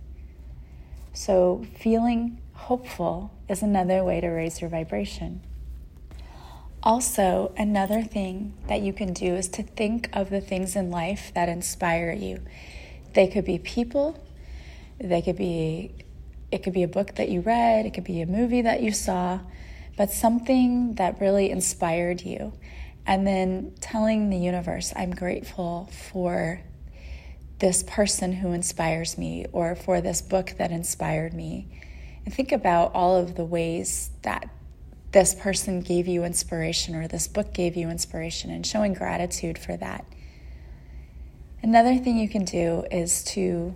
So, 1.14 1.66
feeling 1.80 2.42
hopeful 2.52 3.32
is 3.48 3.62
another 3.62 4.04
way 4.04 4.20
to 4.20 4.28
raise 4.28 4.60
your 4.60 4.70
vibration. 4.70 5.42
Also, 6.88 7.54
another 7.58 8.02
thing 8.02 8.54
that 8.68 8.80
you 8.80 8.94
can 8.94 9.12
do 9.12 9.36
is 9.36 9.50
to 9.50 9.62
think 9.62 10.08
of 10.14 10.30
the 10.30 10.40
things 10.40 10.74
in 10.74 10.90
life 10.90 11.34
that 11.36 11.50
inspire 11.50 12.14
you. 12.14 12.40
They 13.14 13.28
could 13.28 13.44
be 13.44 13.60
people, 13.60 14.18
they 14.98 15.22
could 15.22 15.36
be 15.36 15.94
it 16.50 16.64
could 16.64 16.72
be 16.72 16.84
a 16.84 16.88
book 16.88 17.16
that 17.16 17.28
you 17.28 17.42
read, 17.42 17.86
it 17.86 17.94
could 17.94 18.06
be 18.06 18.22
a 18.22 18.26
movie 18.26 18.62
that 18.62 18.82
you 18.82 18.94
saw, 18.94 19.42
but 19.98 20.12
something 20.12 20.96
that 20.96 21.20
really 21.20 21.50
inspired 21.50 22.22
you. 22.22 22.54
And 23.06 23.28
then 23.28 23.74
telling 23.82 24.30
the 24.30 24.38
universe, 24.38 24.94
I'm 24.96 25.12
grateful 25.12 25.90
for 25.92 26.62
this 27.60 27.84
person 27.84 28.32
who 28.32 28.54
inspires 28.54 29.18
me 29.18 29.46
or 29.52 29.76
for 29.76 30.00
this 30.00 30.22
book 30.22 30.54
that 30.58 30.72
inspired 30.72 31.34
me. 31.34 31.68
And 32.24 32.34
think 32.34 32.54
about 32.54 32.94
all 32.94 33.18
of 33.18 33.36
the 33.36 33.44
ways 33.44 34.10
that 34.22 34.50
this 35.12 35.34
person 35.34 35.82
gave 35.82 36.08
you 36.08 36.24
inspiration 36.24 36.96
or 36.96 37.08
this 37.08 37.28
book 37.28 37.54
gave 37.54 37.76
you 37.76 37.90
inspiration 37.90 38.52
and 38.52 38.66
showing 38.66 38.94
gratitude 38.94 39.58
for 39.58 39.78
that. 39.78 40.06
Another 41.64 41.98
thing 41.98 42.18
you 42.18 42.30
can 42.30 42.46
do 42.46 42.86
is 42.92 43.24
to 43.26 43.76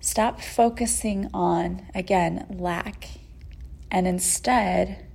stop 0.00 0.40
focusing 0.40 1.28
on, 1.32 1.86
again, 1.94 2.46
lack, 2.50 3.08
and 3.90 4.06
instead 4.06 5.06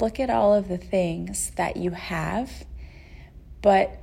look 0.00 0.18
at 0.18 0.30
all 0.30 0.54
of 0.54 0.68
the 0.68 0.78
things 0.78 1.50
that 1.56 1.76
you 1.76 1.90
have. 1.90 2.64
But 3.62 3.98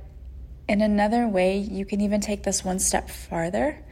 in 0.68 0.80
another 0.80 1.26
way, 1.26 1.58
you 1.58 1.84
can 1.84 2.00
even 2.00 2.20
take 2.20 2.42
this 2.42 2.64
one 2.64 2.78
step 2.78 3.08
farther. 3.08 3.84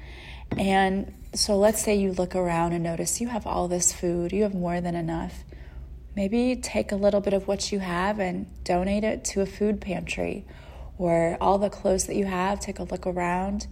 And 0.57 1.13
so 1.37 1.57
let's 1.57 1.83
say 1.83 1.95
you 1.95 2.13
look 2.13 2.35
around 2.35 2.73
and 2.73 2.83
notice 2.83 3.21
you 3.21 3.29
have 3.29 3.47
all 3.47 3.69
this 3.69 3.93
food, 3.93 4.33
you 4.33 4.43
have 4.43 4.55
more 4.55 4.81
than 4.81 4.95
enough. 4.95 5.45
Maybe 6.15 6.57
take 6.57 6.93
a 6.93 6.97
little 6.97 7.21
bit 7.21 7.35
of 7.35 7.47
what 7.47 7.71
you 7.71 7.79
have 7.79 8.19
and 8.19 8.47
donate 8.65 9.05
it 9.05 9.25
to 9.27 9.43
a 9.43 9.47
food 9.47 9.81
pantry 9.81 10.47
or 10.99 11.37
all 11.41 11.59
the 11.59 11.69
clothes 11.69 12.07
that 12.07 12.17
you 12.17 12.25
have, 12.25 12.59
take 12.59 12.79
a 12.79 12.85
look 12.85 13.07
around, 13.07 13.67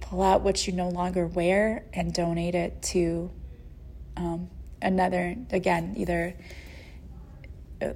pull 0.00 0.22
out 0.22 0.40
what 0.42 0.66
you 0.66 0.72
no 0.72 0.88
longer 0.88 1.24
wear 1.26 1.84
and 1.92 2.12
donate 2.12 2.56
it 2.56 2.82
to 2.82 3.30
um, 4.16 4.50
another, 4.82 5.36
again, 5.52 5.94
either 5.96 6.34
uh, 7.80 7.92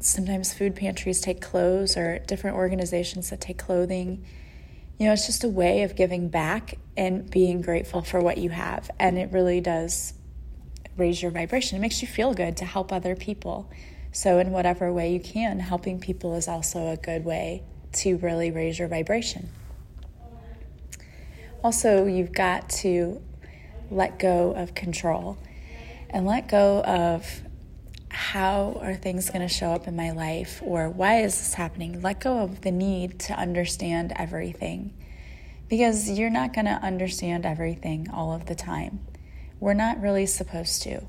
sometimes 0.00 0.54
food 0.54 0.74
pantries 0.74 1.20
take 1.20 1.42
clothes 1.42 1.96
or 1.96 2.20
different 2.20 2.56
organizations 2.56 3.28
that 3.28 3.40
take 3.42 3.58
clothing. 3.58 4.24
You 4.98 5.06
know, 5.06 5.12
it's 5.12 5.26
just 5.26 5.44
a 5.44 5.48
way 5.48 5.82
of 5.82 5.94
giving 5.94 6.28
back 6.28 6.78
and 6.96 7.30
being 7.30 7.60
grateful 7.60 8.02
for 8.02 8.20
what 8.20 8.38
you 8.38 8.50
have. 8.50 8.90
And 8.98 9.18
it 9.18 9.30
really 9.30 9.60
does 9.60 10.14
raise 10.96 11.20
your 11.20 11.30
vibration. 11.30 11.76
It 11.76 11.80
makes 11.80 12.00
you 12.00 12.08
feel 12.08 12.32
good 12.32 12.56
to 12.58 12.64
help 12.64 12.92
other 12.92 13.14
people. 13.14 13.70
So, 14.12 14.38
in 14.38 14.50
whatever 14.50 14.90
way 14.92 15.12
you 15.12 15.20
can, 15.20 15.60
helping 15.60 16.00
people 16.00 16.34
is 16.34 16.48
also 16.48 16.88
a 16.88 16.96
good 16.96 17.24
way 17.24 17.62
to 17.92 18.16
really 18.16 18.50
raise 18.50 18.78
your 18.78 18.88
vibration. 18.88 19.50
Also, 21.62 22.06
you've 22.06 22.32
got 22.32 22.70
to 22.70 23.20
let 23.90 24.18
go 24.18 24.52
of 24.52 24.74
control 24.74 25.36
and 26.08 26.26
let 26.26 26.48
go 26.48 26.82
of 26.82 27.42
how 28.36 28.78
are 28.82 28.94
things 28.94 29.30
going 29.30 29.40
to 29.40 29.48
show 29.48 29.68
up 29.68 29.88
in 29.88 29.96
my 29.96 30.10
life 30.10 30.60
or 30.62 30.90
why 30.90 31.22
is 31.22 31.38
this 31.38 31.54
happening? 31.54 32.02
Let 32.02 32.20
go 32.20 32.40
of 32.40 32.60
the 32.60 32.70
need 32.70 33.18
to 33.20 33.32
understand 33.32 34.12
everything 34.14 34.92
because 35.70 36.10
you're 36.10 36.28
not 36.28 36.52
going 36.52 36.66
to 36.66 36.72
understand 36.72 37.46
everything 37.46 38.10
all 38.12 38.34
of 38.34 38.44
the 38.44 38.54
time. 38.54 39.00
We're 39.58 39.72
not 39.72 40.02
really 40.02 40.26
supposed 40.26 40.82
to. 40.82 41.00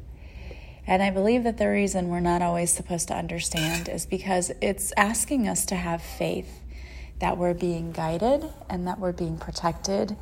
And 0.87 1.03
I 1.03 1.09
believe 1.09 1.43
that 1.43 1.57
the 1.57 1.67
reason 1.67 2.07
we're 2.07 2.21
not 2.21 2.41
always 2.41 2.71
supposed 2.71 3.09
to 3.09 3.13
understand 3.13 3.89
is 3.89 4.05
because 4.05 4.53
it's 4.61 4.93
asking 4.95 5.49
us 5.49 5.65
to 5.65 5.75
have 5.75 6.01
faith 6.01 6.61
that 7.19 7.37
we're 7.37 7.53
being 7.53 7.91
guided 7.91 8.45
and 8.69 8.87
that 8.87 8.99
we're 8.99 9.11
being 9.11 9.37
protected. 9.37 10.15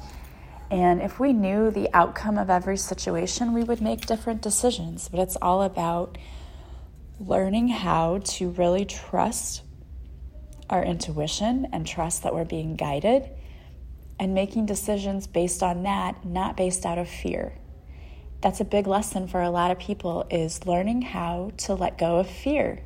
And 0.72 1.04
if 1.04 1.20
we 1.20 1.34
knew 1.34 1.70
the 1.70 1.88
outcome 1.94 2.40
of 2.40 2.50
every 2.50 2.78
situation, 2.78 3.54
we 3.54 3.64
would 3.64 3.80
make 3.80 4.08
different 4.08 4.42
decisions. 4.42 5.08
But 5.08 5.20
it's 5.20 5.38
all 5.40 5.62
about 5.62 6.18
learning 7.20 7.70
how 7.70 8.20
to 8.24 8.50
really 8.52 8.86
trust 8.86 9.62
our 10.70 10.84
intuition 10.84 11.68
and 11.72 11.86
trust 11.86 12.24
that 12.24 12.34
we're 12.34 12.46
being 12.46 12.76
guided 12.76 13.30
and 14.20 14.34
making 14.34 14.66
decisions 14.66 15.28
based 15.28 15.62
on 15.62 15.84
that, 15.84 16.26
not 16.26 16.58
based 16.58 16.86
out 16.86 16.98
of 16.98 17.08
fear. 17.08 17.54
That's 18.42 18.60
a 18.60 18.66
big 18.66 18.88
lesson 18.88 19.28
for 19.28 19.42
a 19.42 19.50
lot 19.50 19.72
of 19.72 19.80
people 19.80 20.26
is 20.30 20.66
learning 20.66 21.02
how 21.02 21.52
to 21.58 21.74
let 21.74 21.98
go 21.98 22.18
of 22.18 22.30
fear 22.30 22.82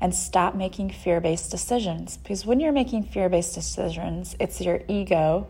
and 0.00 0.14
stop 0.14 0.54
making 0.54 0.90
fear-based 0.90 1.50
decisions. 1.50 2.16
Because 2.16 2.46
when 2.46 2.60
you're 2.60 2.72
making 2.72 3.04
fear-based 3.04 3.54
decisions 3.54 4.36
it's 4.38 4.60
your 4.60 4.82
ego 4.88 5.48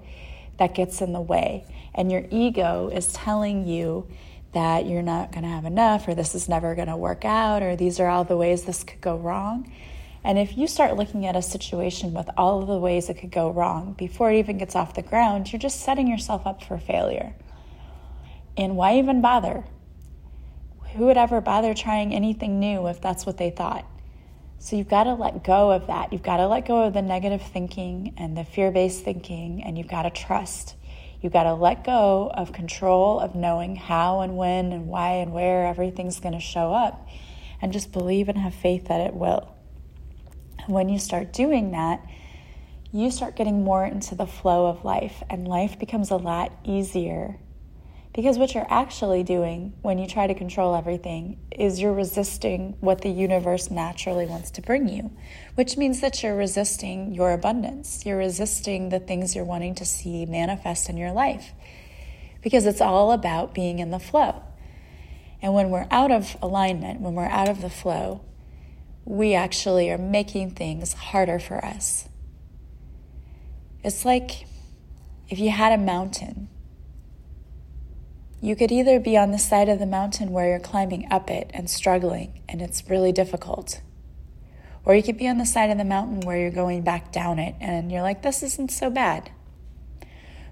that 0.58 0.74
gets 0.74 1.00
in 1.00 1.12
the 1.12 1.20
way. 1.20 1.64
And 1.94 2.10
your 2.10 2.24
ego 2.30 2.90
is 2.92 3.12
telling 3.12 3.66
you 3.66 4.08
that 4.52 4.86
you're 4.86 5.02
not 5.02 5.32
going 5.32 5.44
to 5.44 5.48
have 5.48 5.64
enough 5.64 6.08
or 6.08 6.14
this 6.14 6.34
is 6.34 6.48
never 6.48 6.74
going 6.74 6.88
to 6.88 6.96
work 6.96 7.24
out 7.24 7.62
or 7.62 7.76
these 7.76 8.00
are 8.00 8.08
all 8.08 8.24
the 8.24 8.36
ways 8.36 8.64
this 8.64 8.84
could 8.84 9.00
go 9.00 9.16
wrong 9.16 9.70
and 10.24 10.38
if 10.38 10.58
you 10.58 10.66
start 10.66 10.96
looking 10.96 11.26
at 11.26 11.36
a 11.36 11.42
situation 11.42 12.12
with 12.12 12.28
all 12.36 12.60
of 12.60 12.66
the 12.68 12.78
ways 12.78 13.08
it 13.08 13.14
could 13.14 13.30
go 13.30 13.50
wrong 13.50 13.94
before 13.98 14.32
it 14.32 14.38
even 14.38 14.58
gets 14.58 14.74
off 14.74 14.94
the 14.94 15.02
ground 15.02 15.52
you're 15.52 15.60
just 15.60 15.80
setting 15.80 16.08
yourself 16.08 16.46
up 16.46 16.62
for 16.62 16.78
failure 16.78 17.34
and 18.58 18.76
why 18.76 18.98
even 18.98 19.20
bother? 19.20 19.64
Who 20.94 21.04
would 21.06 21.16
ever 21.16 21.40
bother 21.40 21.74
trying 21.74 22.12
anything 22.12 22.58
new 22.58 22.88
if 22.88 23.00
that's 23.00 23.24
what 23.24 23.38
they 23.38 23.50
thought? 23.50 23.86
So 24.58 24.74
you've 24.74 24.88
got 24.88 25.04
to 25.04 25.14
let 25.14 25.44
go 25.44 25.70
of 25.70 25.86
that. 25.86 26.12
You've 26.12 26.24
got 26.24 26.38
to 26.38 26.48
let 26.48 26.66
go 26.66 26.82
of 26.82 26.92
the 26.92 27.00
negative 27.00 27.40
thinking 27.40 28.14
and 28.18 28.36
the 28.36 28.42
fear 28.42 28.72
based 28.72 29.04
thinking, 29.04 29.62
and 29.62 29.78
you've 29.78 29.86
got 29.86 30.02
to 30.02 30.10
trust. 30.10 30.74
You've 31.20 31.32
got 31.32 31.44
to 31.44 31.54
let 31.54 31.84
go 31.84 32.30
of 32.32 32.52
control 32.52 33.18
of 33.18 33.34
knowing 33.34 33.76
how 33.76 34.20
and 34.20 34.36
when 34.36 34.72
and 34.72 34.86
why 34.86 35.14
and 35.14 35.32
where 35.32 35.66
everything's 35.66 36.20
going 36.20 36.34
to 36.34 36.40
show 36.40 36.72
up, 36.72 37.08
and 37.60 37.72
just 37.72 37.92
believe 37.92 38.28
and 38.28 38.38
have 38.38 38.54
faith 38.54 38.86
that 38.88 39.00
it 39.00 39.14
will. 39.14 39.54
And 40.58 40.68
when 40.68 40.88
you 40.88 40.98
start 40.98 41.32
doing 41.32 41.72
that, 41.72 42.00
you 42.92 43.10
start 43.10 43.36
getting 43.36 43.64
more 43.64 43.84
into 43.84 44.14
the 44.14 44.26
flow 44.26 44.66
of 44.66 44.84
life, 44.84 45.22
and 45.28 45.46
life 45.46 45.78
becomes 45.78 46.10
a 46.10 46.16
lot 46.16 46.52
easier 46.64 47.38
because 48.18 48.36
what 48.36 48.52
you're 48.52 48.66
actually 48.68 49.22
doing 49.22 49.72
when 49.80 49.96
you 49.96 50.04
try 50.04 50.26
to 50.26 50.34
control 50.34 50.74
everything 50.74 51.38
is 51.52 51.78
you're 51.78 51.92
resisting 51.92 52.76
what 52.80 53.02
the 53.02 53.08
universe 53.08 53.70
naturally 53.70 54.26
wants 54.26 54.50
to 54.50 54.60
bring 54.60 54.88
you, 54.88 55.16
which 55.54 55.76
means 55.76 56.00
that 56.00 56.20
you're 56.20 56.34
resisting 56.34 57.14
your 57.14 57.30
abundance. 57.30 58.04
You're 58.04 58.18
resisting 58.18 58.88
the 58.88 58.98
things 58.98 59.36
you're 59.36 59.44
wanting 59.44 59.76
to 59.76 59.84
see 59.84 60.26
manifest 60.26 60.88
in 60.88 60.96
your 60.96 61.12
life 61.12 61.52
because 62.42 62.66
it's 62.66 62.80
all 62.80 63.12
about 63.12 63.54
being 63.54 63.78
in 63.78 63.92
the 63.92 64.00
flow. 64.00 64.42
And 65.40 65.54
when 65.54 65.70
we're 65.70 65.86
out 65.88 66.10
of 66.10 66.36
alignment, 66.42 67.00
when 67.00 67.14
we're 67.14 67.26
out 67.26 67.48
of 67.48 67.60
the 67.60 67.70
flow, 67.70 68.24
we 69.04 69.34
actually 69.34 69.92
are 69.92 69.96
making 69.96 70.56
things 70.56 70.92
harder 70.92 71.38
for 71.38 71.64
us. 71.64 72.08
It's 73.84 74.04
like 74.04 74.46
if 75.28 75.38
you 75.38 75.50
had 75.50 75.70
a 75.70 75.78
mountain 75.78 76.48
you 78.40 78.54
could 78.54 78.70
either 78.70 79.00
be 79.00 79.16
on 79.16 79.32
the 79.32 79.38
side 79.38 79.68
of 79.68 79.78
the 79.78 79.86
mountain 79.86 80.30
where 80.30 80.48
you're 80.48 80.60
climbing 80.60 81.06
up 81.10 81.30
it 81.30 81.50
and 81.52 81.68
struggling 81.68 82.40
and 82.48 82.62
it's 82.62 82.88
really 82.88 83.12
difficult, 83.12 83.80
or 84.84 84.94
you 84.94 85.02
could 85.02 85.18
be 85.18 85.28
on 85.28 85.38
the 85.38 85.46
side 85.46 85.70
of 85.70 85.78
the 85.78 85.84
mountain 85.84 86.20
where 86.20 86.38
you're 86.38 86.50
going 86.50 86.82
back 86.82 87.12
down 87.12 87.38
it 87.38 87.54
and 87.60 87.90
you're 87.90 88.02
like, 88.02 88.22
this 88.22 88.42
isn't 88.42 88.70
so 88.70 88.90
bad. 88.90 89.30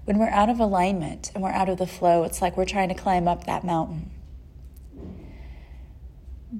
When 0.05 0.19
we're 0.19 0.29
out 0.29 0.49
of 0.49 0.59
alignment 0.59 1.31
and 1.33 1.43
we're 1.43 1.49
out 1.49 1.69
of 1.69 1.77
the 1.77 1.87
flow, 1.87 2.23
it's 2.23 2.41
like 2.41 2.55
we're 2.55 2.65
trying 2.65 2.89
to 2.89 2.95
climb 2.95 3.27
up 3.27 3.45
that 3.45 3.63
mountain. 3.63 4.11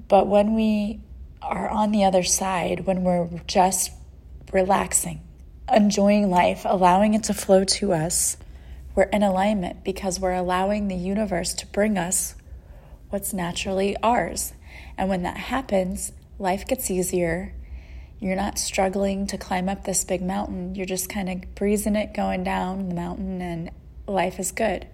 But 0.08 0.26
when 0.26 0.54
we 0.54 1.00
are 1.40 1.68
on 1.68 1.92
the 1.92 2.04
other 2.04 2.22
side, 2.22 2.86
when 2.86 3.04
we're 3.04 3.28
just 3.46 3.92
relaxing, 4.52 5.22
enjoying 5.72 6.30
life, 6.30 6.62
allowing 6.64 7.14
it 7.14 7.24
to 7.24 7.34
flow 7.34 7.64
to 7.64 7.92
us, 7.92 8.36
we're 8.98 9.04
in 9.04 9.22
alignment 9.22 9.84
because 9.84 10.18
we're 10.18 10.34
allowing 10.34 10.88
the 10.88 10.96
universe 10.96 11.54
to 11.54 11.64
bring 11.68 11.96
us 11.96 12.34
what's 13.10 13.32
naturally 13.32 13.96
ours. 14.02 14.52
And 14.96 15.08
when 15.08 15.22
that 15.22 15.36
happens, 15.36 16.10
life 16.40 16.66
gets 16.66 16.90
easier. 16.90 17.54
You're 18.18 18.34
not 18.34 18.58
struggling 18.58 19.28
to 19.28 19.38
climb 19.38 19.68
up 19.68 19.84
this 19.84 20.02
big 20.02 20.20
mountain. 20.20 20.74
You're 20.74 20.84
just 20.84 21.08
kind 21.08 21.28
of 21.28 21.54
breezing 21.54 21.94
it 21.94 22.12
going 22.12 22.42
down 22.42 22.88
the 22.88 22.94
mountain, 22.96 23.40
and 23.40 23.70
life 24.08 24.40
is 24.40 24.50
good. 24.50 24.88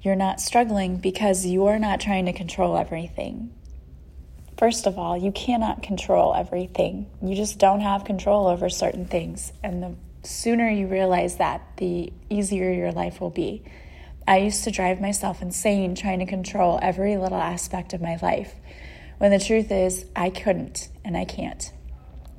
You're 0.00 0.16
not 0.16 0.40
struggling 0.40 0.96
because 0.96 1.44
you're 1.44 1.78
not 1.78 2.00
trying 2.00 2.24
to 2.24 2.32
control 2.32 2.78
everything. 2.78 3.52
First 4.56 4.86
of 4.86 4.98
all, 4.98 5.14
you 5.14 5.30
cannot 5.30 5.82
control 5.82 6.34
everything. 6.34 7.04
You 7.20 7.36
just 7.36 7.58
don't 7.58 7.82
have 7.82 8.06
control 8.06 8.46
over 8.46 8.70
certain 8.70 9.04
things. 9.04 9.52
And 9.62 9.82
the 9.82 9.94
sooner 10.26 10.68
you 10.68 10.86
realize 10.86 11.36
that, 11.36 11.62
the 11.76 12.12
easier 12.30 12.72
your 12.72 12.92
life 12.92 13.20
will 13.20 13.30
be. 13.30 13.62
I 14.26 14.38
used 14.38 14.64
to 14.64 14.70
drive 14.70 15.00
myself 15.00 15.42
insane 15.42 15.94
trying 15.94 16.18
to 16.20 16.26
control 16.26 16.78
every 16.82 17.16
little 17.16 17.40
aspect 17.40 17.92
of 17.92 18.00
my 18.00 18.16
life, 18.22 18.54
when 19.18 19.30
the 19.30 19.38
truth 19.38 19.70
is, 19.70 20.06
I 20.16 20.30
couldn't 20.30 20.88
and 21.04 21.16
I 21.16 21.24
can't. 21.24 21.70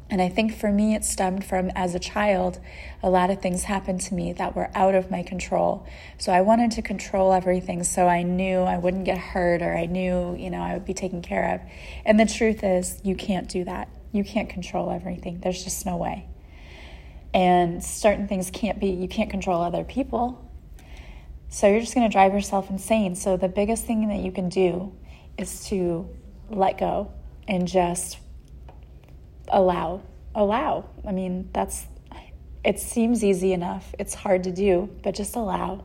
And 0.09 0.21
I 0.21 0.29
think 0.29 0.55
for 0.55 0.71
me, 0.71 0.93
it 0.93 1.03
stemmed 1.03 1.43
from 1.45 1.71
as 1.75 1.95
a 1.95 1.99
child, 1.99 2.59
a 3.01 3.09
lot 3.09 3.31
of 3.31 3.41
things 3.41 3.63
happened 3.63 4.01
to 4.01 4.13
me 4.13 4.33
that 4.33 4.55
were 4.55 4.69
out 4.75 4.93
of 4.93 5.09
my 5.09 5.23
control. 5.23 5.87
So 6.19 6.31
I 6.31 6.41
wanted 6.41 6.71
to 6.71 6.81
control 6.83 7.33
everything 7.33 7.83
so 7.83 8.07
I 8.07 8.21
knew 8.21 8.59
I 8.59 8.77
wouldn't 8.77 9.05
get 9.05 9.17
hurt 9.17 9.63
or 9.63 9.75
I 9.75 9.87
knew, 9.87 10.35
you 10.37 10.51
know, 10.51 10.61
I 10.61 10.73
would 10.73 10.85
be 10.85 10.93
taken 10.93 11.21
care 11.21 11.55
of. 11.55 11.61
And 12.05 12.19
the 12.19 12.25
truth 12.27 12.63
is, 12.63 12.99
you 13.03 13.15
can't 13.15 13.49
do 13.49 13.63
that. 13.63 13.89
You 14.11 14.23
can't 14.23 14.47
control 14.47 14.91
everything. 14.91 15.39
There's 15.39 15.63
just 15.63 15.85
no 15.85 15.97
way. 15.97 16.27
And 17.35 17.83
certain 17.83 18.29
things 18.29 18.49
can't 18.49 18.79
be, 18.79 18.87
you 18.87 19.09
can't 19.09 19.29
control 19.29 19.61
other 19.61 19.83
people. 19.83 20.49
So 21.49 21.67
you're 21.67 21.81
just 21.81 21.93
going 21.93 22.09
to 22.09 22.11
drive 22.11 22.33
yourself 22.33 22.69
insane. 22.69 23.13
So 23.13 23.35
the 23.35 23.49
biggest 23.49 23.83
thing 23.83 24.07
that 24.07 24.19
you 24.19 24.31
can 24.31 24.47
do 24.47 24.95
is 25.37 25.65
to 25.67 26.09
let 26.49 26.77
go 26.77 27.11
and 27.47 27.67
just 27.67 28.19
allow. 29.49 30.01
Allow. 30.33 30.85
I 31.05 31.11
mean, 31.11 31.49
that's 31.53 31.85
it 32.63 32.79
seems 32.79 33.23
easy 33.23 33.53
enough. 33.53 33.93
It's 33.99 34.15
hard 34.15 34.45
to 34.45 34.51
do, 34.51 34.89
but 35.03 35.13
just 35.13 35.35
allow. 35.35 35.83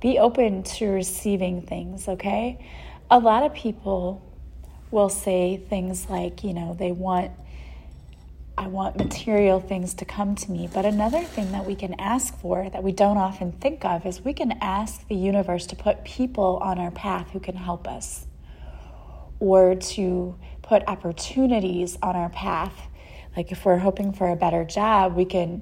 Be 0.00 0.18
open 0.18 0.64
to 0.64 0.88
receiving 0.88 1.62
things, 1.62 2.08
okay? 2.08 2.66
A 3.08 3.18
lot 3.18 3.44
of 3.44 3.54
people 3.54 4.20
will 4.90 5.08
say 5.08 5.58
things 5.58 6.10
like, 6.10 6.42
you 6.42 6.54
know, 6.54 6.74
they 6.74 6.90
want 6.90 7.30
I 8.58 8.68
want 8.68 8.96
material 8.96 9.60
things 9.60 9.92
to 9.94 10.04
come 10.06 10.34
to 10.36 10.50
me. 10.50 10.68
But 10.72 10.86
another 10.86 11.22
thing 11.22 11.52
that 11.52 11.66
we 11.66 11.74
can 11.74 11.94
ask 12.00 12.38
for 12.40 12.70
that 12.70 12.82
we 12.82 12.90
don't 12.90 13.18
often 13.18 13.52
think 13.52 13.84
of 13.84 14.06
is 14.06 14.24
we 14.24 14.32
can 14.32 14.52
ask 14.62 15.06
the 15.08 15.14
universe 15.14 15.66
to 15.66 15.76
put 15.76 16.04
people 16.04 16.58
on 16.62 16.78
our 16.78 16.90
path 16.90 17.30
who 17.32 17.40
can 17.40 17.54
help 17.56 17.86
us 17.86 18.26
or 19.40 19.74
to 19.74 20.38
put 20.62 20.82
opportunities 20.86 21.98
on 22.02 22.16
our 22.16 22.30
path. 22.30 22.88
Like 23.36 23.52
if 23.52 23.66
we're 23.66 23.76
hoping 23.76 24.12
for 24.12 24.30
a 24.30 24.36
better 24.36 24.64
job, 24.64 25.14
we 25.14 25.26
can 25.26 25.60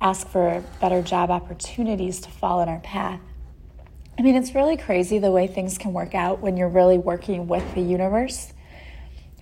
ask 0.00 0.28
for 0.28 0.62
better 0.80 1.02
job 1.02 1.30
opportunities 1.30 2.20
to 2.20 2.30
fall 2.30 2.62
in 2.62 2.68
our 2.68 2.80
path. 2.80 3.20
I 4.18 4.22
mean, 4.22 4.36
it's 4.36 4.54
really 4.54 4.76
crazy 4.76 5.18
the 5.18 5.32
way 5.32 5.48
things 5.48 5.78
can 5.78 5.92
work 5.92 6.14
out 6.14 6.40
when 6.40 6.56
you're 6.56 6.68
really 6.68 6.96
working 6.96 7.48
with 7.48 7.74
the 7.74 7.82
universe. 7.82 8.52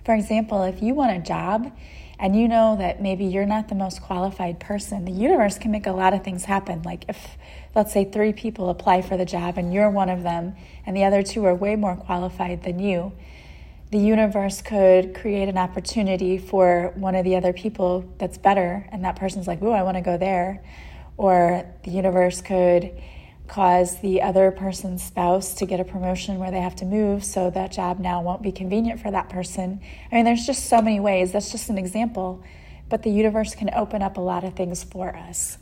For 0.03 0.15
example, 0.15 0.63
if 0.63 0.81
you 0.81 0.95
want 0.95 1.17
a 1.17 1.21
job 1.21 1.71
and 2.19 2.35
you 2.35 2.47
know 2.47 2.75
that 2.77 3.01
maybe 3.01 3.25
you're 3.25 3.45
not 3.45 3.67
the 3.67 3.75
most 3.75 4.01
qualified 4.01 4.59
person, 4.59 5.05
the 5.05 5.11
universe 5.11 5.57
can 5.57 5.71
make 5.71 5.85
a 5.85 5.91
lot 5.91 6.13
of 6.13 6.23
things 6.23 6.45
happen. 6.45 6.81
Like 6.83 7.05
if, 7.09 7.37
let's 7.73 7.91
say, 7.91 8.05
three 8.05 8.33
people 8.33 8.69
apply 8.69 9.01
for 9.01 9.17
the 9.17 9.25
job 9.25 9.57
and 9.57 9.73
you're 9.73 9.89
one 9.89 10.09
of 10.09 10.23
them, 10.23 10.55
and 10.85 10.95
the 10.95 11.03
other 11.03 11.23
two 11.23 11.45
are 11.45 11.55
way 11.55 11.75
more 11.75 11.95
qualified 11.95 12.63
than 12.63 12.79
you, 12.79 13.11
the 13.91 13.99
universe 13.99 14.61
could 14.61 15.13
create 15.13 15.47
an 15.47 15.57
opportunity 15.57 16.37
for 16.37 16.91
one 16.95 17.15
of 17.15 17.23
the 17.23 17.35
other 17.35 17.53
people 17.53 18.11
that's 18.17 18.37
better, 18.37 18.87
and 18.91 19.03
that 19.05 19.15
person's 19.15 19.47
like, 19.47 19.61
Ooh, 19.61 19.71
I 19.71 19.83
want 19.83 19.97
to 19.97 20.01
go 20.01 20.17
there. 20.17 20.63
Or 21.17 21.65
the 21.83 21.91
universe 21.91 22.41
could 22.41 22.91
cause 23.47 23.99
the 24.01 24.21
other 24.21 24.51
person's 24.51 25.03
spouse 25.03 25.53
to 25.55 25.65
get 25.65 25.79
a 25.79 25.83
promotion 25.83 26.39
where 26.39 26.51
they 26.51 26.61
have 26.61 26.75
to 26.77 26.85
move, 26.85 27.23
so 27.23 27.49
that 27.51 27.71
job 27.71 27.99
now 27.99 28.21
won't 28.21 28.41
be 28.41 28.51
convenient 28.51 28.99
for 28.99 29.11
that 29.11 29.29
person. 29.29 29.81
I 30.11 30.15
mean, 30.15 30.25
there's 30.25 30.45
just 30.45 30.65
so 30.65 30.81
many 30.81 30.99
ways. 30.99 31.31
That's 31.31 31.51
just 31.51 31.69
an 31.69 31.77
example. 31.77 32.43
But 32.89 33.03
the 33.03 33.09
universe 33.11 33.55
can 33.55 33.69
open 33.73 34.01
up 34.01 34.17
a 34.17 34.21
lot 34.21 34.43
of 34.43 34.55
things 34.55 34.83
for 34.83 35.15
us. 35.15 35.57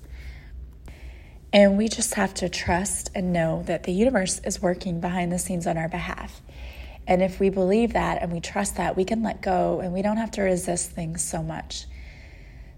And 1.52 1.78
we 1.78 1.88
just 1.88 2.16
have 2.16 2.34
to 2.36 2.50
trust 2.50 3.12
and 3.14 3.32
know 3.32 3.64
that 3.68 3.84
the 3.84 3.94
universe 3.94 4.40
is 4.40 4.62
working 4.62 5.00
behind 5.00 5.32
the 5.32 5.38
scenes 5.38 5.68
on 5.68 5.78
our 5.78 5.88
behalf. 5.88 6.42
And 7.06 7.22
if 7.22 7.40
we 7.40 7.50
believe 7.50 7.94
that 7.94 8.22
and 8.22 8.32
we 8.32 8.40
trust 8.40 8.78
that, 8.78 8.98
we 8.98 9.06
can 9.06 9.22
let 9.24 9.42
go 9.42 9.80
and 9.80 9.94
we 9.94 10.02
don't 10.02 10.18
have 10.18 10.32
to 10.32 10.42
resist 10.42 10.92
things 10.92 11.24
so 11.24 11.44
much. 11.44 11.86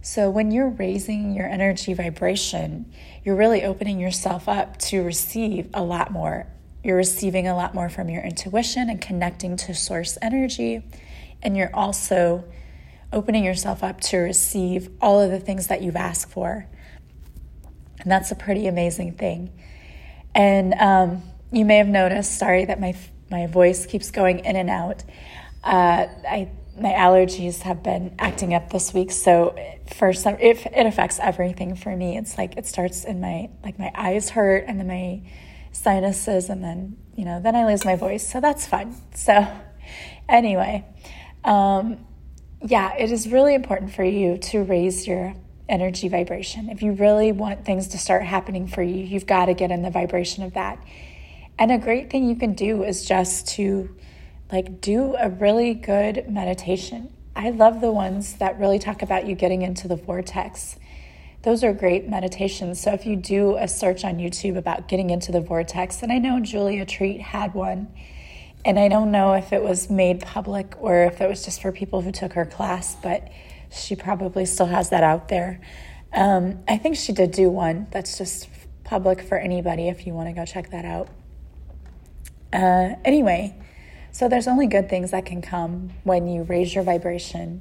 So, 0.05 0.29
when 0.29 0.51
you're 0.51 0.69
raising 0.69 1.33
your 1.33 1.47
energy 1.47 1.95
vibration, 1.95 2.93
you're 3.23 3.35
really 3.35 3.63
opening 3.63 3.99
yourself 3.99 4.47
up 4.47 4.77
to 4.77 5.01
receive 5.01 5.67
a 5.73 5.81
lot 5.81 6.11
more. 6.11 6.45
You're 6.83 6.95
receiving 6.95 7.47
a 7.47 7.55
lot 7.55 7.73
more 7.73 7.89
from 7.89 8.09
your 8.09 8.21
intuition 8.21 8.87
and 8.87 9.01
connecting 9.01 9.57
to 9.57 9.73
source 9.73 10.15
energy. 10.21 10.83
And 11.41 11.57
you're 11.57 11.75
also 11.75 12.43
opening 13.11 13.43
yourself 13.43 13.83
up 13.83 13.99
to 14.01 14.17
receive 14.17 14.91
all 15.01 15.19
of 15.19 15.31
the 15.31 15.39
things 15.39 15.67
that 15.67 15.81
you've 15.81 15.95
asked 15.95 16.29
for. 16.29 16.67
And 17.99 18.11
that's 18.11 18.29
a 18.29 18.35
pretty 18.35 18.67
amazing 18.67 19.13
thing. 19.13 19.51
And 20.35 20.75
um, 20.75 21.23
you 21.51 21.65
may 21.65 21.77
have 21.77 21.87
noticed, 21.87 22.37
sorry 22.37 22.65
that 22.65 22.79
my 22.79 22.95
my 23.31 23.47
voice 23.47 23.87
keeps 23.87 24.11
going 24.11 24.45
in 24.45 24.55
and 24.55 24.69
out. 24.69 25.03
Uh, 25.63 26.05
I 26.29 26.51
my 26.79 26.91
allergies 26.91 27.61
have 27.61 27.83
been 27.83 28.15
acting 28.19 28.53
up 28.53 28.69
this 28.69 28.93
week, 28.93 29.11
so 29.11 29.55
for 29.95 30.11
some, 30.13 30.35
it, 30.39 30.65
it 30.65 30.85
affects 30.85 31.19
everything 31.19 31.75
for 31.75 31.95
me. 31.95 32.17
It's 32.17 32.37
like 32.37 32.57
it 32.57 32.65
starts 32.65 33.05
in 33.05 33.21
my 33.21 33.49
like 33.63 33.79
my 33.79 33.91
eyes 33.95 34.29
hurt, 34.29 34.65
and 34.67 34.79
then 34.79 34.87
my 34.87 35.21
sinuses, 35.71 36.49
and 36.49 36.63
then 36.63 36.97
you 37.15 37.25
know 37.25 37.39
then 37.39 37.55
I 37.55 37.65
lose 37.65 37.85
my 37.85 37.95
voice. 37.95 38.27
So 38.27 38.41
that's 38.41 38.65
fun. 38.65 38.95
So 39.13 39.47
anyway, 40.27 40.85
um, 41.43 42.05
yeah, 42.61 42.95
it 42.97 43.11
is 43.11 43.27
really 43.29 43.55
important 43.55 43.93
for 43.93 44.03
you 44.03 44.37
to 44.37 44.63
raise 44.63 45.07
your 45.07 45.33
energy 45.69 46.09
vibration. 46.09 46.69
If 46.69 46.81
you 46.81 46.91
really 46.93 47.31
want 47.31 47.65
things 47.65 47.89
to 47.89 47.97
start 47.97 48.23
happening 48.23 48.67
for 48.67 48.83
you, 48.83 49.03
you've 49.03 49.25
got 49.25 49.45
to 49.45 49.53
get 49.53 49.71
in 49.71 49.81
the 49.81 49.89
vibration 49.89 50.43
of 50.43 50.53
that. 50.53 50.83
And 51.57 51.71
a 51.71 51.77
great 51.77 52.09
thing 52.09 52.27
you 52.27 52.35
can 52.35 52.53
do 52.53 52.83
is 52.83 53.05
just 53.05 53.47
to 53.49 53.95
like 54.51 54.81
do 54.81 55.15
a 55.15 55.29
really 55.29 55.73
good 55.73 56.29
meditation. 56.29 57.13
I 57.35 57.49
love 57.49 57.81
the 57.81 57.91
ones 57.91 58.35
that 58.35 58.59
really 58.59 58.79
talk 58.79 59.01
about 59.01 59.27
you 59.27 59.35
getting 59.35 59.61
into 59.61 59.87
the 59.87 59.95
vortex. 59.95 60.77
Those 61.41 61.63
are 61.63 61.73
great 61.73 62.07
meditations. 62.07 62.81
So 62.81 62.93
if 62.93 63.05
you 63.05 63.15
do 63.15 63.57
a 63.57 63.67
search 63.67 64.03
on 64.03 64.17
YouTube 64.17 64.57
about 64.57 64.87
getting 64.87 65.09
into 65.09 65.31
the 65.31 65.41
vortex, 65.41 66.01
and 66.01 66.11
I 66.11 66.17
know 66.17 66.39
Julia 66.39 66.85
Treat 66.85 67.21
had 67.21 67.53
one, 67.53 67.93
and 68.63 68.79
I 68.79 68.87
don't 68.87 69.11
know 69.11 69.33
if 69.33 69.53
it 69.53 69.61
was 69.61 69.89
made 69.89 70.21
public 70.21 70.73
or 70.79 71.03
if 71.03 71.21
it 71.21 71.29
was 71.29 71.45
just 71.45 71.61
for 71.61 71.71
people 71.71 72.01
who 72.01 72.11
took 72.11 72.33
her 72.33 72.45
class, 72.45 72.95
but 72.95 73.29
she 73.71 73.95
probably 73.95 74.45
still 74.45 74.65
has 74.65 74.89
that 74.89 75.03
out 75.03 75.27
there. 75.27 75.61
Um, 76.13 76.63
I 76.67 76.77
think 76.77 76.95
she 76.95 77.11
did 77.11 77.31
do 77.31 77.49
one 77.49 77.87
that's 77.91 78.17
just 78.17 78.49
public 78.83 79.21
for 79.21 79.37
anybody 79.37 79.89
if 79.89 80.07
you 80.07 80.13
want 80.13 80.29
to 80.29 80.33
go 80.33 80.45
check 80.45 80.71
that 80.71 80.85
out. 80.85 81.09
Uh, 82.53 82.95
anyway, 83.03 83.55
so 84.15 84.29
there's 84.29 84.47
only 84.47 84.65
good 84.65 84.87
things 84.87 85.11
that 85.11 85.25
can 85.25 85.41
come 85.41 85.89
when 86.05 86.25
you 86.25 86.43
raise 86.43 86.73
your 86.73 86.85
vibration. 86.85 87.59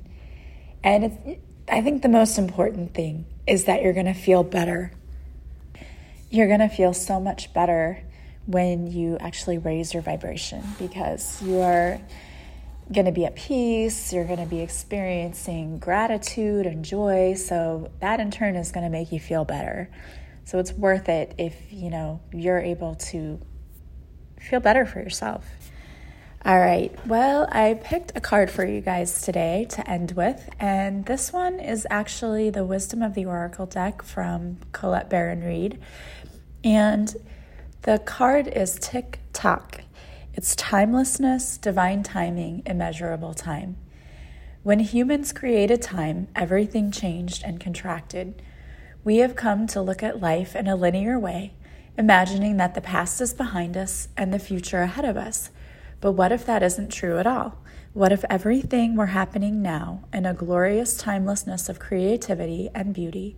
And 0.85 1.37
I 1.69 1.81
think 1.81 2.03
the 2.03 2.09
most 2.09 2.39
important 2.39 2.95
thing 2.95 3.27
is 3.45 3.65
that 3.65 3.83
you're 3.83 3.93
going 3.93 4.07
to 4.07 4.15
feel 4.15 4.45
better. 4.45 4.93
You're 6.31 6.47
going 6.47 6.61
to 6.61 6.69
feel 6.69 6.95
so 6.95 7.19
much 7.19 7.53
better 7.53 8.05
when 8.47 8.87
you 8.87 9.17
actually 9.19 9.59
raise 9.59 9.93
your 9.93 10.05
vibration 10.05 10.63
because 10.79 11.43
you 11.43 11.59
are 11.59 12.01
going 12.93 13.07
to 13.07 13.13
be 13.13 13.25
at 13.25 13.35
peace, 13.35 14.13
you're 14.13 14.25
going 14.25 14.39
to 14.39 14.47
be 14.47 14.61
experiencing 14.61 15.81
gratitude 15.81 16.67
and 16.67 16.85
joy, 16.85 17.35
so 17.35 17.91
that 17.99 18.21
in 18.21 18.31
turn 18.31 18.55
is 18.55 18.71
going 18.71 18.85
to 18.85 18.91
make 18.91 19.11
you 19.11 19.19
feel 19.19 19.45
better. 19.45 19.91
So 20.45 20.61
it's 20.61 20.73
worth 20.73 21.09
it 21.09 21.35
if, 21.37 21.57
you 21.73 21.91
know, 21.91 22.21
you're 22.33 22.61
able 22.61 22.95
to 23.11 23.41
feel 24.39 24.61
better 24.61 24.87
for 24.87 25.01
yourself. 25.01 25.45
All 26.47 26.61
right, 26.61 26.95
well, 27.07 27.49
I 27.51 27.73
picked 27.83 28.13
a 28.15 28.21
card 28.21 28.51
for 28.51 28.67
you 28.67 28.83
guys 28.83 29.23
today 29.23 29.67
to 29.71 29.91
end 29.91 30.13
with, 30.13 30.51
and 30.61 31.07
this 31.07 31.33
one 31.33 31.59
is 31.59 31.87
actually 31.89 32.51
the 32.51 32.67
Wisdom 32.67 33.01
of 33.01 33.15
the 33.15 33.25
Oracle 33.25 33.65
deck 33.65 34.03
from 34.03 34.59
Colette 34.73 35.09
Baron 35.09 35.43
Reid. 35.43 35.81
And 36.63 37.17
the 37.81 37.99
card 37.99 38.47
is 38.47 38.79
Tick 38.79 39.21
Tock. 39.33 39.81
It's 40.35 40.55
timelessness, 40.55 41.57
divine 41.57 42.03
timing, 42.03 42.63
immeasurable 42.67 43.33
time. 43.33 43.79
When 44.63 44.81
humans 44.81 45.33
created 45.33 45.81
time, 45.81 46.29
everything 46.37 46.91
changed 46.91 47.43
and 47.43 47.59
contracted. 47.59 48.43
We 49.03 49.17
have 49.19 49.35
come 49.35 49.67
to 49.69 49.81
look 49.81 50.03
at 50.03 50.21
life 50.21 50.55
in 50.55 50.69
a 50.69 50.77
linear 50.77 51.19
way 51.19 51.55
imagining 51.97 52.57
that 52.57 52.75
the 52.75 52.81
past 52.81 53.21
is 53.21 53.33
behind 53.33 53.77
us 53.77 54.09
and 54.17 54.35
the 54.35 54.39
future 54.39 54.81
ahead 54.81 55.05
of 55.05 55.17
us. 55.17 55.51
But 56.01 56.13
what 56.13 56.33
if 56.33 56.45
that 56.47 56.63
isn't 56.63 56.93
true 56.93 57.19
at 57.19 57.27
all? 57.27 57.59
What 57.93 58.13
if 58.13 58.25
everything 58.29 58.97
were 58.97 59.07
happening 59.07 59.63
now 59.63 60.05
in 60.13 60.27
a 60.27 60.35
glorious 60.35 60.97
timelessness 60.97 61.69
of 61.69 61.79
creativity 61.79 62.69
and 62.75 62.93
beauty, 62.93 63.37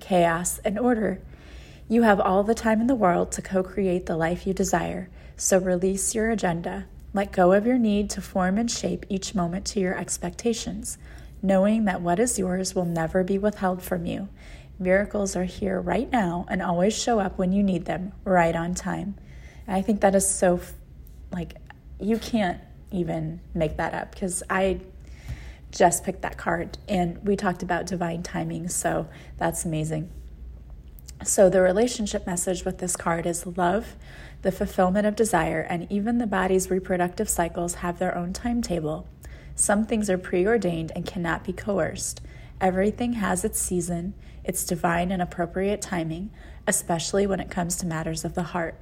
chaos 0.00 0.58
and 0.64 0.78
order? 0.78 1.20
You 1.88 2.02
have 2.02 2.20
all 2.20 2.42
the 2.42 2.54
time 2.54 2.80
in 2.80 2.86
the 2.86 2.94
world 2.94 3.32
to 3.32 3.42
co 3.42 3.62
create 3.62 4.06
the 4.06 4.16
life 4.16 4.46
you 4.46 4.52
desire, 4.54 5.10
so 5.36 5.58
release 5.58 6.14
your 6.14 6.30
agenda. 6.30 6.86
Let 7.14 7.32
go 7.32 7.52
of 7.52 7.66
your 7.66 7.78
need 7.78 8.10
to 8.10 8.20
form 8.20 8.58
and 8.58 8.70
shape 8.70 9.06
each 9.08 9.34
moment 9.34 9.64
to 9.66 9.80
your 9.80 9.96
expectations, 9.96 10.98
knowing 11.42 11.84
that 11.84 12.02
what 12.02 12.18
is 12.18 12.38
yours 12.38 12.74
will 12.74 12.84
never 12.84 13.24
be 13.24 13.38
withheld 13.38 13.82
from 13.82 14.06
you 14.06 14.28
Miracles 14.80 15.34
are 15.34 15.44
here 15.44 15.80
right 15.80 16.10
now 16.10 16.46
and 16.48 16.62
always 16.62 16.96
show 16.96 17.18
up 17.18 17.36
when 17.36 17.52
you 17.52 17.64
need 17.64 17.84
them, 17.86 18.12
right 18.24 18.54
on 18.54 18.74
time. 18.74 19.16
And 19.66 19.76
I 19.76 19.82
think 19.82 20.00
that 20.02 20.14
is 20.14 20.28
so, 20.28 20.60
like, 21.32 21.54
you 22.00 22.18
can't 22.18 22.60
even 22.90 23.40
make 23.54 23.76
that 23.76 23.94
up 23.94 24.12
because 24.12 24.42
I 24.48 24.80
just 25.70 26.04
picked 26.04 26.22
that 26.22 26.38
card. 26.38 26.78
And 26.88 27.18
we 27.26 27.36
talked 27.36 27.62
about 27.62 27.86
divine 27.86 28.22
timing, 28.22 28.68
so 28.68 29.08
that's 29.36 29.64
amazing. 29.64 30.10
So, 31.24 31.50
the 31.50 31.60
relationship 31.60 32.26
message 32.26 32.64
with 32.64 32.78
this 32.78 32.94
card 32.94 33.26
is 33.26 33.44
love, 33.44 33.96
the 34.42 34.52
fulfillment 34.52 35.04
of 35.04 35.16
desire, 35.16 35.60
and 35.60 35.90
even 35.90 36.18
the 36.18 36.28
body's 36.28 36.70
reproductive 36.70 37.28
cycles 37.28 37.76
have 37.76 37.98
their 37.98 38.16
own 38.16 38.32
timetable. 38.32 39.08
Some 39.56 39.84
things 39.84 40.08
are 40.08 40.18
preordained 40.18 40.92
and 40.94 41.04
cannot 41.04 41.42
be 41.42 41.52
coerced. 41.52 42.20
Everything 42.60 43.14
has 43.14 43.44
its 43.44 43.60
season, 43.60 44.14
its 44.44 44.64
divine 44.64 45.10
and 45.10 45.20
appropriate 45.20 45.82
timing, 45.82 46.30
especially 46.68 47.26
when 47.26 47.40
it 47.40 47.50
comes 47.50 47.76
to 47.76 47.86
matters 47.86 48.24
of 48.24 48.34
the 48.34 48.44
heart. 48.44 48.80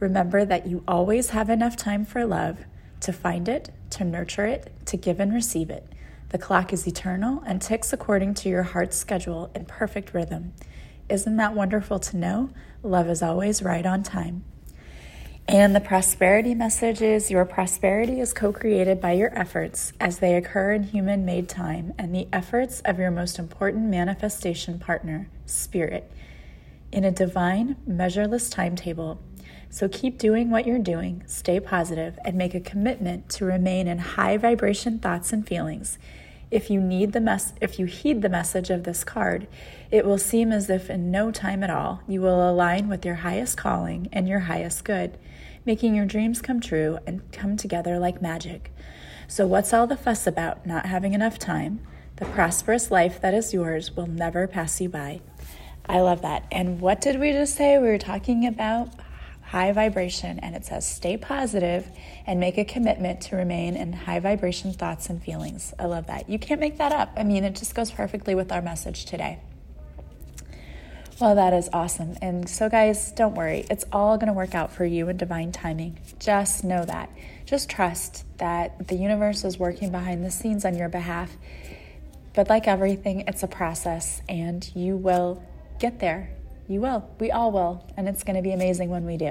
Remember 0.00 0.44
that 0.44 0.66
you 0.66 0.82
always 0.88 1.30
have 1.30 1.50
enough 1.50 1.76
time 1.76 2.04
for 2.04 2.24
love 2.24 2.64
to 3.00 3.12
find 3.12 3.48
it, 3.48 3.70
to 3.90 4.04
nurture 4.04 4.46
it, 4.46 4.72
to 4.86 4.96
give 4.96 5.20
and 5.20 5.32
receive 5.32 5.70
it. 5.70 5.86
The 6.30 6.38
clock 6.38 6.72
is 6.72 6.86
eternal 6.86 7.42
and 7.46 7.60
ticks 7.60 7.92
according 7.92 8.34
to 8.34 8.48
your 8.48 8.62
heart's 8.62 8.96
schedule 8.96 9.50
in 9.54 9.66
perfect 9.66 10.14
rhythm. 10.14 10.54
Isn't 11.08 11.36
that 11.36 11.54
wonderful 11.54 11.98
to 11.98 12.16
know? 12.16 12.50
Love 12.82 13.08
is 13.08 13.22
always 13.22 13.62
right 13.62 13.84
on 13.84 14.02
time. 14.02 14.44
And 15.48 15.74
the 15.74 15.80
prosperity 15.80 16.54
message 16.54 17.02
is 17.02 17.30
your 17.30 17.44
prosperity 17.44 18.20
is 18.20 18.32
co 18.32 18.52
created 18.52 19.00
by 19.00 19.12
your 19.12 19.36
efforts 19.36 19.92
as 19.98 20.20
they 20.20 20.36
occur 20.36 20.72
in 20.72 20.84
human 20.84 21.24
made 21.24 21.48
time 21.48 21.92
and 21.98 22.14
the 22.14 22.28
efforts 22.32 22.80
of 22.82 23.00
your 23.00 23.10
most 23.10 23.36
important 23.36 23.90
manifestation 23.90 24.78
partner, 24.78 25.28
Spirit, 25.46 26.12
in 26.92 27.02
a 27.02 27.10
divine, 27.10 27.76
measureless 27.84 28.48
timetable. 28.48 29.20
So 29.72 29.88
keep 29.88 30.18
doing 30.18 30.50
what 30.50 30.66
you're 30.66 30.80
doing, 30.80 31.22
stay 31.26 31.60
positive, 31.60 32.18
and 32.24 32.36
make 32.36 32.56
a 32.56 32.60
commitment 32.60 33.28
to 33.30 33.44
remain 33.44 33.86
in 33.86 33.98
high 33.98 34.36
vibration 34.36 34.98
thoughts 34.98 35.32
and 35.32 35.46
feelings. 35.46 35.96
If 36.50 36.68
you 36.68 36.80
need 36.80 37.12
the 37.12 37.20
mess 37.20 37.52
if 37.60 37.78
you 37.78 37.86
heed 37.86 38.22
the 38.22 38.28
message 38.28 38.70
of 38.70 38.82
this 38.82 39.04
card, 39.04 39.46
it 39.92 40.04
will 40.04 40.18
seem 40.18 40.50
as 40.50 40.68
if 40.68 40.90
in 40.90 41.12
no 41.12 41.30
time 41.30 41.62
at 41.62 41.70
all 41.70 42.02
you 42.08 42.20
will 42.20 42.50
align 42.50 42.88
with 42.88 43.06
your 43.06 43.16
highest 43.16 43.56
calling 43.56 44.08
and 44.12 44.28
your 44.28 44.40
highest 44.40 44.84
good, 44.84 45.16
making 45.64 45.94
your 45.94 46.06
dreams 46.06 46.42
come 46.42 46.60
true 46.60 46.98
and 47.06 47.30
come 47.30 47.56
together 47.56 48.00
like 48.00 48.20
magic. 48.20 48.74
So 49.28 49.46
what's 49.46 49.72
all 49.72 49.86
the 49.86 49.96
fuss 49.96 50.26
about 50.26 50.66
not 50.66 50.86
having 50.86 51.14
enough 51.14 51.38
time? 51.38 51.86
The 52.16 52.24
prosperous 52.24 52.90
life 52.90 53.20
that 53.20 53.34
is 53.34 53.54
yours 53.54 53.94
will 53.94 54.08
never 54.08 54.48
pass 54.48 54.80
you 54.80 54.88
by. 54.88 55.20
I 55.88 56.00
love 56.00 56.22
that. 56.22 56.46
And 56.50 56.80
what 56.80 57.00
did 57.00 57.20
we 57.20 57.30
just 57.30 57.54
say? 57.54 57.78
We 57.78 57.86
were 57.86 57.98
talking 57.98 58.44
about 58.44 58.90
high 59.50 59.72
vibration, 59.72 60.38
and 60.38 60.54
it 60.54 60.64
says 60.64 60.86
stay 60.86 61.16
positive 61.16 61.84
and 62.24 62.38
make 62.38 62.56
a 62.56 62.64
commitment 62.64 63.20
to 63.20 63.34
remain 63.34 63.74
in 63.74 63.92
high 63.92 64.20
vibration 64.20 64.72
thoughts 64.72 65.10
and 65.10 65.20
feelings. 65.20 65.74
I 65.76 65.86
love 65.86 66.06
that. 66.06 66.30
You 66.30 66.38
can't 66.38 66.60
make 66.60 66.78
that 66.78 66.92
up. 66.92 67.10
I 67.16 67.24
mean, 67.24 67.42
it 67.42 67.56
just 67.56 67.74
goes 67.74 67.90
perfectly 67.90 68.36
with 68.36 68.52
our 68.52 68.62
message 68.62 69.06
today. 69.06 69.40
Well, 71.20 71.34
that 71.34 71.52
is 71.52 71.68
awesome. 71.72 72.16
And 72.22 72.48
so, 72.48 72.68
guys, 72.68 73.10
don't 73.10 73.34
worry. 73.34 73.66
It's 73.68 73.84
all 73.90 74.18
going 74.18 74.28
to 74.28 74.32
work 74.32 74.54
out 74.54 74.72
for 74.72 74.84
you 74.84 75.08
in 75.08 75.16
divine 75.16 75.50
timing. 75.50 75.98
Just 76.20 76.62
know 76.62 76.84
that. 76.84 77.10
Just 77.44 77.68
trust 77.68 78.24
that 78.38 78.86
the 78.86 78.94
universe 78.94 79.44
is 79.44 79.58
working 79.58 79.90
behind 79.90 80.24
the 80.24 80.30
scenes 80.30 80.64
on 80.64 80.78
your 80.78 80.88
behalf. 80.88 81.36
But, 82.34 82.48
like 82.48 82.68
everything, 82.68 83.24
it's 83.26 83.42
a 83.42 83.48
process, 83.48 84.22
and 84.28 84.70
you 84.76 84.96
will 84.96 85.42
get 85.80 85.98
there. 85.98 86.30
You 86.70 86.80
will. 86.80 87.10
We 87.18 87.32
all 87.32 87.50
will. 87.50 87.84
And 87.96 88.08
it's 88.08 88.22
going 88.22 88.36
to 88.36 88.42
be 88.42 88.52
amazing 88.52 88.90
when 88.90 89.04
we 89.04 89.16
do. 89.16 89.30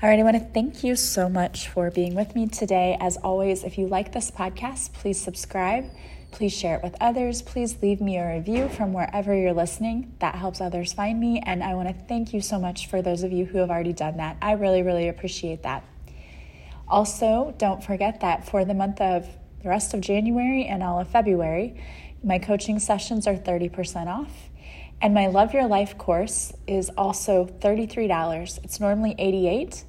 All 0.00 0.08
right, 0.08 0.18
I 0.18 0.22
want 0.22 0.38
to 0.38 0.52
thank 0.54 0.82
you 0.82 0.96
so 0.96 1.28
much 1.28 1.68
for 1.68 1.90
being 1.90 2.14
with 2.14 2.34
me 2.34 2.46
today. 2.46 2.96
As 2.98 3.18
always, 3.18 3.62
if 3.62 3.76
you 3.76 3.86
like 3.86 4.12
this 4.12 4.30
podcast, 4.30 4.94
please 4.94 5.20
subscribe. 5.20 5.84
Please 6.30 6.54
share 6.54 6.76
it 6.76 6.82
with 6.82 6.96
others. 6.98 7.42
Please 7.42 7.76
leave 7.82 8.00
me 8.00 8.16
a 8.16 8.36
review 8.36 8.70
from 8.70 8.94
wherever 8.94 9.34
you're 9.34 9.52
listening. 9.52 10.14
That 10.20 10.36
helps 10.36 10.62
others 10.62 10.94
find 10.94 11.20
me. 11.20 11.42
And 11.44 11.62
I 11.62 11.74
want 11.74 11.88
to 11.88 11.94
thank 12.06 12.32
you 12.32 12.40
so 12.40 12.58
much 12.58 12.86
for 12.86 13.02
those 13.02 13.22
of 13.22 13.30
you 13.30 13.44
who 13.44 13.58
have 13.58 13.68
already 13.68 13.92
done 13.92 14.16
that. 14.16 14.38
I 14.40 14.52
really, 14.52 14.80
really 14.80 15.08
appreciate 15.08 15.62
that. 15.64 15.84
Also, 16.88 17.54
don't 17.58 17.84
forget 17.84 18.20
that 18.20 18.48
for 18.48 18.64
the 18.64 18.72
month 18.72 19.02
of 19.02 19.28
the 19.62 19.68
rest 19.68 19.92
of 19.92 20.00
January 20.00 20.64
and 20.64 20.82
all 20.82 21.00
of 21.00 21.08
February, 21.08 21.78
my 22.24 22.38
coaching 22.38 22.78
sessions 22.78 23.26
are 23.26 23.34
30% 23.34 24.06
off. 24.06 24.48
And 25.00 25.14
my 25.14 25.28
Love 25.28 25.54
Your 25.54 25.68
Life 25.68 25.96
course 25.96 26.52
is 26.66 26.90
also 26.96 27.46
$33. 27.46 28.64
It's 28.64 28.80
normally 28.80 29.14
88, 29.16 29.84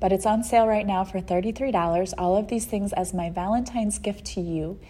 but 0.00 0.10
it's 0.10 0.26
on 0.26 0.42
sale 0.42 0.66
right 0.66 0.86
now 0.86 1.04
for 1.04 1.20
$33. 1.20 2.12
All 2.18 2.36
of 2.36 2.48
these 2.48 2.66
things 2.66 2.92
as 2.92 3.14
my 3.14 3.30
Valentine's 3.30 4.00
gift 4.00 4.24
to 4.34 4.40
you. 4.40 4.80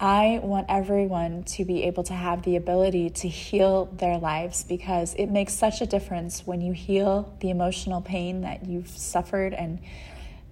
I 0.00 0.40
want 0.42 0.66
everyone 0.68 1.44
to 1.44 1.64
be 1.64 1.84
able 1.84 2.02
to 2.04 2.14
have 2.14 2.42
the 2.42 2.56
ability 2.56 3.10
to 3.10 3.28
heal 3.28 3.84
their 3.96 4.18
lives 4.18 4.64
because 4.64 5.14
it 5.14 5.26
makes 5.28 5.52
such 5.52 5.80
a 5.80 5.86
difference 5.86 6.44
when 6.44 6.60
you 6.60 6.72
heal 6.72 7.32
the 7.38 7.50
emotional 7.50 8.00
pain 8.00 8.40
that 8.40 8.66
you've 8.66 8.88
suffered. 8.88 9.54
And 9.54 9.78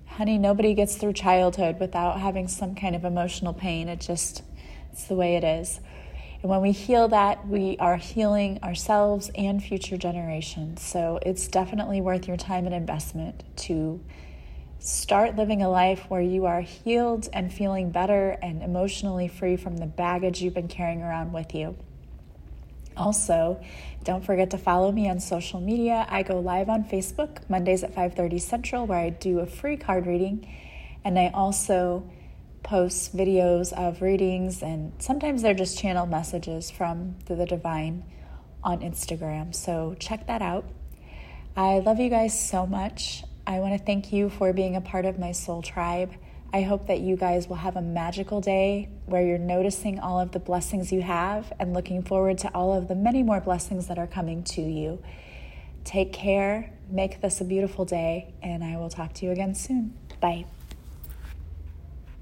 honey, 0.06 0.38
nobody 0.38 0.74
gets 0.74 0.94
through 0.94 1.14
childhood 1.14 1.80
without 1.80 2.20
having 2.20 2.46
some 2.46 2.76
kind 2.76 2.94
of 2.94 3.04
emotional 3.04 3.52
pain. 3.52 3.88
It 3.88 4.00
just, 4.00 4.44
it's 4.92 5.08
the 5.08 5.16
way 5.16 5.34
it 5.34 5.42
is. 5.42 5.80
And 6.42 6.50
when 6.50 6.62
we 6.62 6.72
heal 6.72 7.08
that, 7.08 7.46
we 7.46 7.76
are 7.78 7.96
healing 7.96 8.58
ourselves 8.62 9.30
and 9.34 9.62
future 9.62 9.98
generations. 9.98 10.82
So 10.82 11.18
it's 11.22 11.48
definitely 11.48 12.00
worth 12.00 12.26
your 12.26 12.38
time 12.38 12.66
and 12.66 12.74
investment 12.74 13.44
to 13.56 14.00
start 14.78 15.36
living 15.36 15.60
a 15.60 15.68
life 15.68 16.06
where 16.08 16.22
you 16.22 16.46
are 16.46 16.62
healed 16.62 17.28
and 17.34 17.52
feeling 17.52 17.90
better 17.90 18.38
and 18.42 18.62
emotionally 18.62 19.28
free 19.28 19.56
from 19.56 19.76
the 19.76 19.86
baggage 19.86 20.40
you've 20.40 20.54
been 20.54 20.68
carrying 20.68 21.02
around 21.02 21.32
with 21.32 21.54
you. 21.54 21.76
Also, 22.96 23.60
don't 24.04 24.24
forget 24.24 24.50
to 24.50 24.58
follow 24.58 24.90
me 24.90 25.08
on 25.10 25.20
social 25.20 25.60
media. 25.60 26.06
I 26.08 26.22
go 26.22 26.40
live 26.40 26.70
on 26.70 26.84
Facebook 26.84 27.48
Mondays 27.48 27.84
at 27.84 27.94
5:30 27.94 28.38
Central 28.38 28.86
where 28.86 28.98
I 28.98 29.10
do 29.10 29.40
a 29.40 29.46
free 29.46 29.76
card 29.76 30.06
reading 30.06 30.46
and 31.04 31.18
I 31.18 31.28
also 31.28 32.02
posts 32.62 33.10
videos 33.14 33.72
of 33.72 34.02
readings, 34.02 34.62
and 34.62 34.92
sometimes 34.98 35.42
they're 35.42 35.54
just 35.54 35.78
channel 35.78 36.06
messages 36.06 36.70
from 36.70 37.16
the 37.26 37.46
divine 37.46 38.04
on 38.62 38.80
Instagram. 38.80 39.54
So 39.54 39.96
check 39.98 40.26
that 40.26 40.42
out. 40.42 40.64
I 41.56 41.80
love 41.80 41.98
you 41.98 42.10
guys 42.10 42.38
so 42.38 42.66
much. 42.66 43.24
I 43.46 43.58
want 43.58 43.78
to 43.78 43.84
thank 43.84 44.12
you 44.12 44.28
for 44.28 44.52
being 44.52 44.76
a 44.76 44.80
part 44.80 45.04
of 45.04 45.18
my 45.18 45.32
soul 45.32 45.62
tribe. 45.62 46.12
I 46.52 46.62
hope 46.62 46.88
that 46.88 47.00
you 47.00 47.16
guys 47.16 47.48
will 47.48 47.56
have 47.56 47.76
a 47.76 47.82
magical 47.82 48.40
day 48.40 48.88
where 49.06 49.22
you're 49.22 49.38
noticing 49.38 49.98
all 50.00 50.20
of 50.20 50.32
the 50.32 50.40
blessings 50.40 50.92
you 50.92 51.02
have 51.02 51.52
and 51.58 51.72
looking 51.72 52.02
forward 52.02 52.38
to 52.38 52.48
all 52.54 52.72
of 52.72 52.88
the 52.88 52.94
many 52.94 53.22
more 53.22 53.40
blessings 53.40 53.86
that 53.86 53.98
are 53.98 54.06
coming 54.06 54.42
to 54.44 54.62
you. 54.62 55.02
Take 55.84 56.12
care, 56.12 56.72
make 56.88 57.20
this 57.20 57.40
a 57.40 57.44
beautiful 57.44 57.84
day, 57.84 58.34
and 58.42 58.62
I 58.64 58.76
will 58.76 58.90
talk 58.90 59.14
to 59.14 59.26
you 59.26 59.32
again 59.32 59.54
soon. 59.54 59.96
Bye. 60.20 60.44